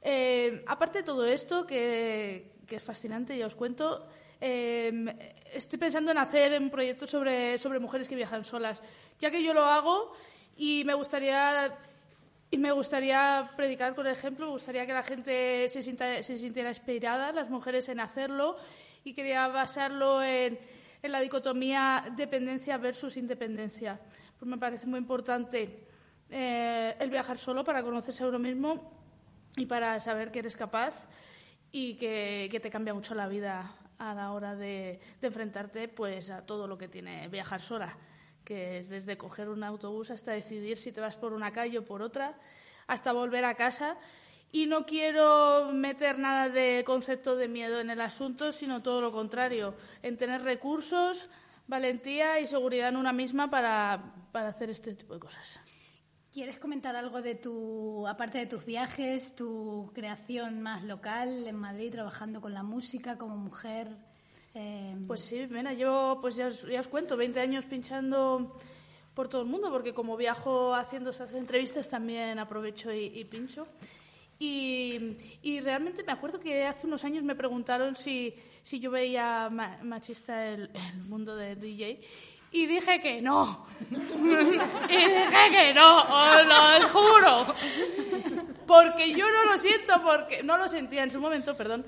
Eh, 0.00 0.64
aparte 0.66 0.98
de 0.98 1.04
todo 1.04 1.26
esto, 1.26 1.66
que, 1.66 2.50
que, 2.66 2.76
es 2.76 2.82
fascinante, 2.82 3.36
ya 3.38 3.46
os 3.46 3.54
cuento, 3.54 4.08
eh, 4.40 5.34
estoy 5.52 5.78
pensando 5.78 6.10
en 6.10 6.18
hacer 6.18 6.60
un 6.60 6.70
proyecto 6.70 7.06
sobre, 7.06 7.58
sobre 7.58 7.78
mujeres 7.78 8.08
que 8.08 8.16
viajan 8.16 8.44
solas, 8.44 8.82
ya 9.20 9.30
que 9.30 9.44
yo 9.44 9.54
lo 9.54 9.62
hago 9.62 10.12
y 10.56 10.82
me 10.84 10.94
gustaría 10.94 11.78
y 12.52 12.58
me 12.58 12.70
gustaría 12.70 13.50
predicar 13.56 13.94
con 13.94 14.06
ejemplo, 14.06 14.44
me 14.44 14.52
gustaría 14.52 14.86
que 14.86 14.92
la 14.92 15.02
gente 15.02 15.70
se, 15.70 15.82
se 15.82 16.38
sintiera 16.38 16.68
inspirada, 16.68 17.32
las 17.32 17.48
mujeres 17.48 17.88
en 17.88 17.98
hacerlo, 17.98 18.58
y 19.04 19.14
quería 19.14 19.48
basarlo 19.48 20.22
en, 20.22 20.60
en 21.02 21.12
la 21.12 21.20
dicotomía 21.20 22.04
dependencia 22.14 22.76
versus 22.76 23.16
independencia. 23.16 23.98
Pues 24.38 24.46
me 24.46 24.58
parece 24.58 24.86
muy 24.86 24.98
importante 24.98 25.86
eh, 26.28 26.94
el 27.00 27.08
viajar 27.08 27.38
solo 27.38 27.64
para 27.64 27.82
conocerse 27.82 28.22
a 28.22 28.26
uno 28.26 28.38
mismo 28.38 29.00
y 29.56 29.64
para 29.64 29.98
saber 29.98 30.30
que 30.30 30.40
eres 30.40 30.54
capaz 30.54 31.08
y 31.70 31.94
que, 31.94 32.48
que 32.50 32.60
te 32.60 32.68
cambia 32.68 32.92
mucho 32.92 33.14
la 33.14 33.28
vida 33.28 33.74
a 33.96 34.12
la 34.12 34.30
hora 34.30 34.54
de, 34.54 35.00
de 35.22 35.26
enfrentarte 35.26 35.88
pues, 35.88 36.28
a 36.28 36.44
todo 36.44 36.66
lo 36.66 36.76
que 36.76 36.88
tiene 36.88 37.28
viajar 37.28 37.62
sola 37.62 37.96
que 38.44 38.78
es 38.78 38.88
desde 38.88 39.16
coger 39.16 39.48
un 39.48 39.64
autobús 39.64 40.10
hasta 40.10 40.32
decidir 40.32 40.76
si 40.76 40.92
te 40.92 41.00
vas 41.00 41.16
por 41.16 41.32
una 41.32 41.52
calle 41.52 41.78
o 41.78 41.84
por 41.84 42.02
otra, 42.02 42.38
hasta 42.86 43.12
volver 43.12 43.44
a 43.44 43.54
casa. 43.54 43.96
Y 44.50 44.66
no 44.66 44.84
quiero 44.84 45.70
meter 45.72 46.18
nada 46.18 46.48
de 46.48 46.82
concepto 46.84 47.36
de 47.36 47.48
miedo 47.48 47.80
en 47.80 47.88
el 47.88 48.00
asunto, 48.00 48.52
sino 48.52 48.82
todo 48.82 49.00
lo 49.00 49.10
contrario, 49.10 49.74
en 50.02 50.18
tener 50.18 50.42
recursos, 50.42 51.28
valentía 51.66 52.38
y 52.38 52.46
seguridad 52.46 52.90
en 52.90 52.96
una 52.96 53.12
misma 53.12 53.50
para, 53.50 54.14
para 54.30 54.48
hacer 54.48 54.68
este 54.68 54.94
tipo 54.94 55.14
de 55.14 55.20
cosas. 55.20 55.60
¿Quieres 56.32 56.58
comentar 56.58 56.96
algo 56.96 57.20
de 57.20 57.34
tu, 57.34 58.06
aparte 58.08 58.38
de 58.38 58.46
tus 58.46 58.64
viajes, 58.64 59.34
tu 59.36 59.90
creación 59.94 60.62
más 60.62 60.82
local 60.82 61.46
en 61.46 61.56
Madrid, 61.56 61.92
trabajando 61.92 62.40
con 62.40 62.54
la 62.54 62.62
música 62.62 63.18
como 63.18 63.36
mujer? 63.36 63.88
Em, 64.54 65.06
pues 65.06 65.24
sí, 65.24 65.46
mira, 65.48 65.72
llevo, 65.72 66.20
pues 66.20 66.36
ya 66.36 66.48
os, 66.48 66.88
cuento, 66.88 67.16
20 67.16 67.40
años 67.40 67.64
pinchando 67.64 68.58
por 69.14 69.28
todo 69.28 69.42
el 69.42 69.48
mundo, 69.48 69.70
porque 69.70 69.94
como 69.94 70.16
viajo 70.16 70.74
haciendo 70.74 71.10
esas 71.10 71.32
entrevistas 71.34 71.88
también 71.88 72.38
aprovecho 72.38 72.92
y, 72.92 73.24
pincho. 73.24 73.66
Y, 74.38 75.60
realmente 75.62 76.02
me 76.02 76.12
acuerdo 76.12 76.40
que 76.40 76.66
hace 76.66 76.86
unos 76.86 77.04
años 77.04 77.22
me 77.22 77.34
preguntaron 77.34 77.94
si, 77.94 78.34
si 78.62 78.80
yo 78.80 78.90
veía 78.90 79.48
machista 79.50 80.46
el, 80.48 80.70
mundo 81.08 81.36
del 81.36 81.60
DJ. 81.60 82.00
Y 82.54 82.66
dije 82.66 83.00
que 83.00 83.22
no. 83.22 83.66
y 83.80 84.96
dije 84.96 85.50
que 85.50 85.72
no, 85.72 86.02
os 86.02 86.46
lo 86.46 86.88
juro. 86.90 87.54
Porque 88.66 89.12
yo 89.12 89.26
no 89.30 89.50
lo 89.50 89.56
siento, 89.56 90.02
porque 90.02 90.42
no 90.42 90.58
lo 90.58 90.68
sentía 90.68 91.02
en 91.02 91.10
su 91.10 91.20
momento, 91.20 91.56
perdón. 91.56 91.86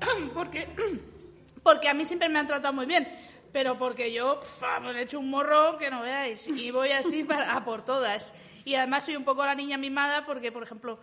porque, 0.34 0.68
porque 1.62 1.88
a 1.88 1.94
mí 1.94 2.04
siempre 2.04 2.28
me 2.28 2.38
han 2.38 2.46
tratado 2.46 2.72
muy 2.72 2.86
bien, 2.86 3.08
pero 3.52 3.78
porque 3.78 4.12
yo 4.12 4.40
me 4.82 4.92
he 4.92 5.02
hecho 5.02 5.18
un 5.18 5.30
morro 5.30 5.78
que 5.78 5.90
no 5.90 6.02
veáis 6.02 6.46
y 6.48 6.70
voy 6.70 6.90
así 6.92 7.24
para, 7.30 7.54
a 7.54 7.64
por 7.64 7.84
todas. 7.84 8.34
Y 8.64 8.74
además 8.74 9.04
soy 9.04 9.16
un 9.16 9.24
poco 9.24 9.44
la 9.44 9.54
niña 9.54 9.76
mimada 9.76 10.24
porque, 10.24 10.50
por 10.50 10.62
ejemplo, 10.62 10.98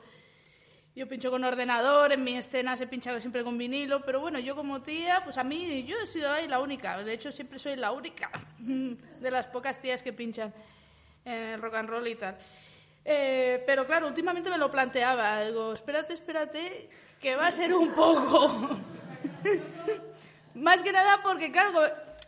Yo 0.94 1.08
pincho 1.08 1.32
con 1.32 1.42
ordenador, 1.46 2.12
en 2.12 2.22
mi 2.22 2.36
escena 2.36 2.76
se 2.76 2.86
pincha 2.86 3.18
siempre 3.22 3.46
con 3.46 3.58
vinilo, 3.58 4.02
pero 4.02 4.20
bueno, 4.20 4.40
yo 4.40 4.58
como 4.58 4.82
tía, 4.82 5.22
pues 5.24 5.38
a 5.38 5.44
mí, 5.44 5.86
yo 5.86 5.96
he 6.04 6.06
sido 6.06 6.30
ahí 6.30 6.50
la 6.50 6.60
única. 6.60 7.02
De 7.02 7.14
hecho, 7.14 7.32
siempre 7.32 7.60
soy 7.60 7.78
la 7.78 7.94
única 7.94 8.30
de 8.60 9.32
las 9.32 9.48
pocas 9.48 9.80
tías 9.80 10.04
que 10.04 10.12
pinchan 10.12 10.54
en 11.24 11.34
el 11.34 11.62
rock 11.62 11.76
and 11.76 11.90
roll 11.90 12.08
y 12.08 12.16
tal. 12.16 12.38
Eh, 13.06 13.64
pero 13.66 13.86
claro, 13.86 14.08
últimamente 14.08 14.50
me 14.50 14.58
lo 14.58 14.70
planteaba. 14.70 15.46
Digo, 15.46 15.74
espérate, 15.74 16.14
espérate, 16.14 16.90
que 17.22 17.36
va 17.36 17.48
a 17.48 17.52
ser 17.52 17.74
un 17.74 17.90
poco. 17.92 18.80
Más 20.56 20.82
que 20.82 20.92
nada 20.92 21.22
porque, 21.22 21.52
claro, 21.52 21.80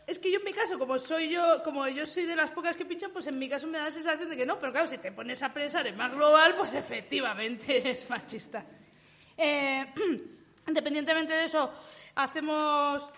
es 0.05 0.19
que 0.19 0.31
yo 0.31 0.39
en 0.39 0.45
mi 0.45 0.53
caso, 0.53 0.77
como 0.77 0.99
soy 0.99 1.29
yo, 1.29 1.63
como 1.63 1.87
yo 1.87 2.05
soy 2.05 2.25
de 2.25 2.35
las 2.35 2.51
pocas 2.51 2.77
que 2.77 2.85
pinchan, 2.85 3.11
pues 3.11 3.27
en 3.27 3.39
mi 3.39 3.49
caso 3.49 3.67
me 3.67 3.79
da 3.79 3.85
la 3.85 3.91
sensación 3.91 4.29
de 4.29 4.37
que 4.37 4.45
no, 4.45 4.59
pero 4.59 4.71
claro, 4.71 4.87
si 4.87 4.99
te 4.99 5.11
pones 5.11 5.41
a 5.41 5.51
pensar 5.51 5.87
en 5.87 5.97
más 5.97 6.13
global, 6.13 6.53
pues 6.55 6.75
efectivamente 6.75 7.89
es 7.91 8.07
machista. 8.09 8.63
Eh, 9.35 9.85
independientemente 10.67 11.33
de 11.33 11.45
eso, 11.45 11.71
hacemos, 12.15 13.09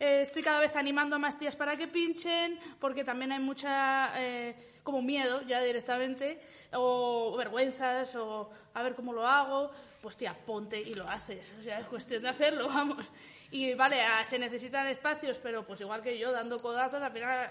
eh, 0.00 0.20
estoy 0.22 0.42
cada 0.42 0.60
vez 0.60 0.74
animando 0.76 1.16
a 1.16 1.18
más 1.18 1.38
tías 1.38 1.56
para 1.56 1.76
que 1.76 1.88
pinchen, 1.88 2.58
porque 2.80 3.04
también 3.04 3.32
hay 3.32 3.40
mucha, 3.40 4.12
eh, 4.16 4.80
como 4.82 5.02
miedo 5.02 5.42
ya 5.42 5.60
directamente, 5.60 6.40
o 6.72 7.36
vergüenzas, 7.36 8.16
o 8.16 8.50
a 8.72 8.82
ver 8.82 8.94
cómo 8.94 9.12
lo 9.12 9.26
hago, 9.26 9.70
pues 10.00 10.16
tía, 10.16 10.34
ponte 10.34 10.80
y 10.80 10.94
lo 10.94 11.08
haces, 11.08 11.52
o 11.58 11.62
sea, 11.62 11.80
es 11.80 11.86
cuestión 11.86 12.22
de 12.22 12.28
hacerlo, 12.28 12.68
vamos. 12.74 13.04
Y 13.50 13.74
vale, 13.74 14.02
ah, 14.02 14.24
se 14.24 14.38
necesitan 14.38 14.86
espacios, 14.88 15.38
pero 15.42 15.66
pues 15.66 15.80
igual 15.80 16.02
que 16.02 16.18
yo, 16.18 16.32
dando 16.32 16.60
codazos, 16.60 17.02
al 17.02 17.12
final 17.12 17.50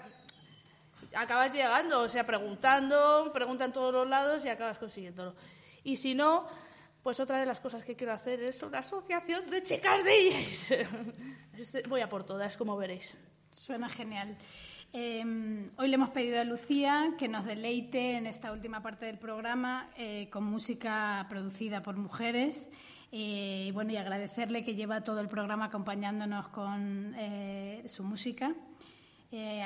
acabas 1.14 1.52
llegando, 1.52 2.02
o 2.02 2.08
sea, 2.08 2.24
preguntando, 2.24 3.30
preguntan 3.32 3.72
todos 3.72 3.92
los 3.92 4.08
lados 4.08 4.44
y 4.44 4.48
acabas 4.48 4.78
consiguiéndolo. 4.78 5.34
Y 5.84 5.96
si 5.96 6.14
no, 6.14 6.46
pues 7.02 7.20
otra 7.20 7.38
de 7.38 7.46
las 7.46 7.60
cosas 7.60 7.84
que 7.84 7.96
quiero 7.96 8.12
hacer 8.12 8.42
es 8.42 8.62
una 8.62 8.80
asociación 8.80 9.48
de 9.48 9.62
chicas 9.62 10.04
de 10.04 10.86
Voy 11.88 12.00
a 12.00 12.08
por 12.08 12.24
todas, 12.24 12.56
como 12.56 12.76
veréis. 12.76 13.16
Suena 13.52 13.88
genial. 13.88 14.36
Em, 14.94 15.68
hoy 15.76 15.88
le 15.88 15.96
hemos 15.96 16.08
pedido 16.10 16.40
a 16.40 16.44
Lucía 16.44 17.12
que 17.18 17.28
nos 17.28 17.44
deleite 17.44 18.16
en 18.16 18.26
esta 18.26 18.52
última 18.52 18.82
parte 18.82 19.04
del 19.04 19.18
programa 19.18 19.90
eh, 19.98 20.30
con 20.32 20.44
música 20.44 21.26
producida 21.28 21.82
por 21.82 21.96
mujeres. 21.96 22.70
Eh, 23.12 23.66
y 23.68 23.70
bueno, 23.70 23.92
y 23.92 23.96
agradecerle 23.96 24.64
que 24.64 24.74
lleva 24.74 25.02
todo 25.02 25.20
el 25.20 25.28
programa 25.28 25.66
acompañándonos 25.66 26.48
con 26.48 27.14
eh, 27.18 27.84
su 27.86 28.02
música. 28.02 28.54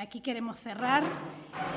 Aquí 0.01 0.19
queremos 0.19 0.59
cerrar 0.59 1.03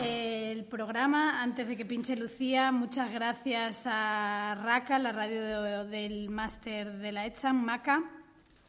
el 0.03 0.65
programa. 0.65 1.41
Antes 1.41 1.69
de 1.69 1.77
que 1.77 1.85
pinche 1.85 2.17
Lucía, 2.17 2.73
muchas 2.73 3.13
gracias 3.13 3.85
a 3.87 4.59
RACA, 4.61 4.99
la 4.99 5.13
radio 5.13 5.85
del 5.85 6.29
máster 6.29 6.99
de 6.99 7.13
la 7.13 7.27
ECHAM, 7.27 7.65
MACA. 7.65 8.03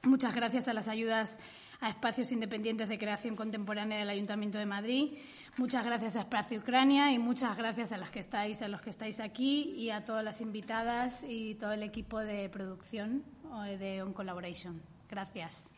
Muchas 0.04 0.36
gracias 0.36 0.68
a 0.68 0.74
las 0.74 0.88
ayudas 0.88 1.40
a 1.80 1.90
espacios 1.90 2.32
independientes 2.32 2.90
de 2.90 2.98
creación 2.98 3.36
contemporánea 3.36 4.00
del 4.00 4.10
Ayuntamiento 4.10 4.58
de 4.58 4.66
Madrid. 4.66 5.18
Muchas 5.58 5.86
gracias 5.86 6.16
a 6.16 6.22
Espacio 6.22 6.60
Ucrania 6.60 7.12
y 7.12 7.20
muchas 7.20 7.56
gracias 7.58 7.92
a 7.92 7.98
las 7.98 8.10
que 8.10 8.20
estáis, 8.20 8.62
a 8.62 8.68
los 8.68 8.82
que 8.82 8.90
estáis 8.90 9.20
aquí 9.20 9.74
y 9.76 9.90
a 9.90 10.06
todas 10.06 10.24
las 10.24 10.42
invitadas 10.42 11.24
y 11.28 11.56
todo 11.56 11.74
el 11.74 11.84
equipo 11.84 12.20
de 12.20 12.50
producción 12.50 13.24
de 13.80 14.02
On 14.02 14.13
Collaboration. 14.13 14.82
Gracias. 15.10 15.72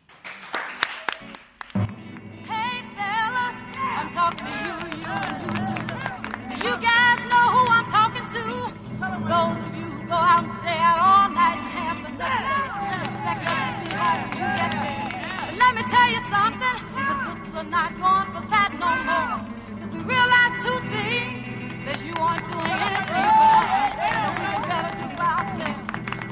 tell 15.90 16.10
you 16.10 16.22
something? 16.30 16.78
The 16.96 17.16
sisters 17.26 17.56
are 17.56 17.70
not 17.70 17.92
going 17.98 18.28
for 18.34 18.44
that 18.54 18.72
no 18.78 18.92
more. 19.10 19.38
Cause 19.80 19.92
we 19.96 20.02
realize 20.06 20.54
two 20.66 20.80
things 20.94 21.86
that 21.86 22.00
you 22.06 22.14
aren't 22.22 22.46
doing 22.52 22.80
anything 22.90 23.30
for 23.40 23.54
us. 23.58 23.94
So 23.98 24.30
we 24.38 24.54
better 24.70 24.94
do 25.02 25.08
for 25.18 25.28
ourselves. 25.38 25.86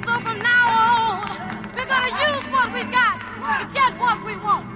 So 0.05 0.11
from 0.25 0.37
now 0.39 0.65
on, 0.85 1.25
we're 1.75 1.89
gonna 1.89 2.13
use 2.29 2.45
what 2.53 2.67
we 2.73 2.83
got 2.93 3.17
to 3.59 3.65
get 3.73 3.91
what 3.99 4.17
we 4.25 4.35
want. 4.37 4.66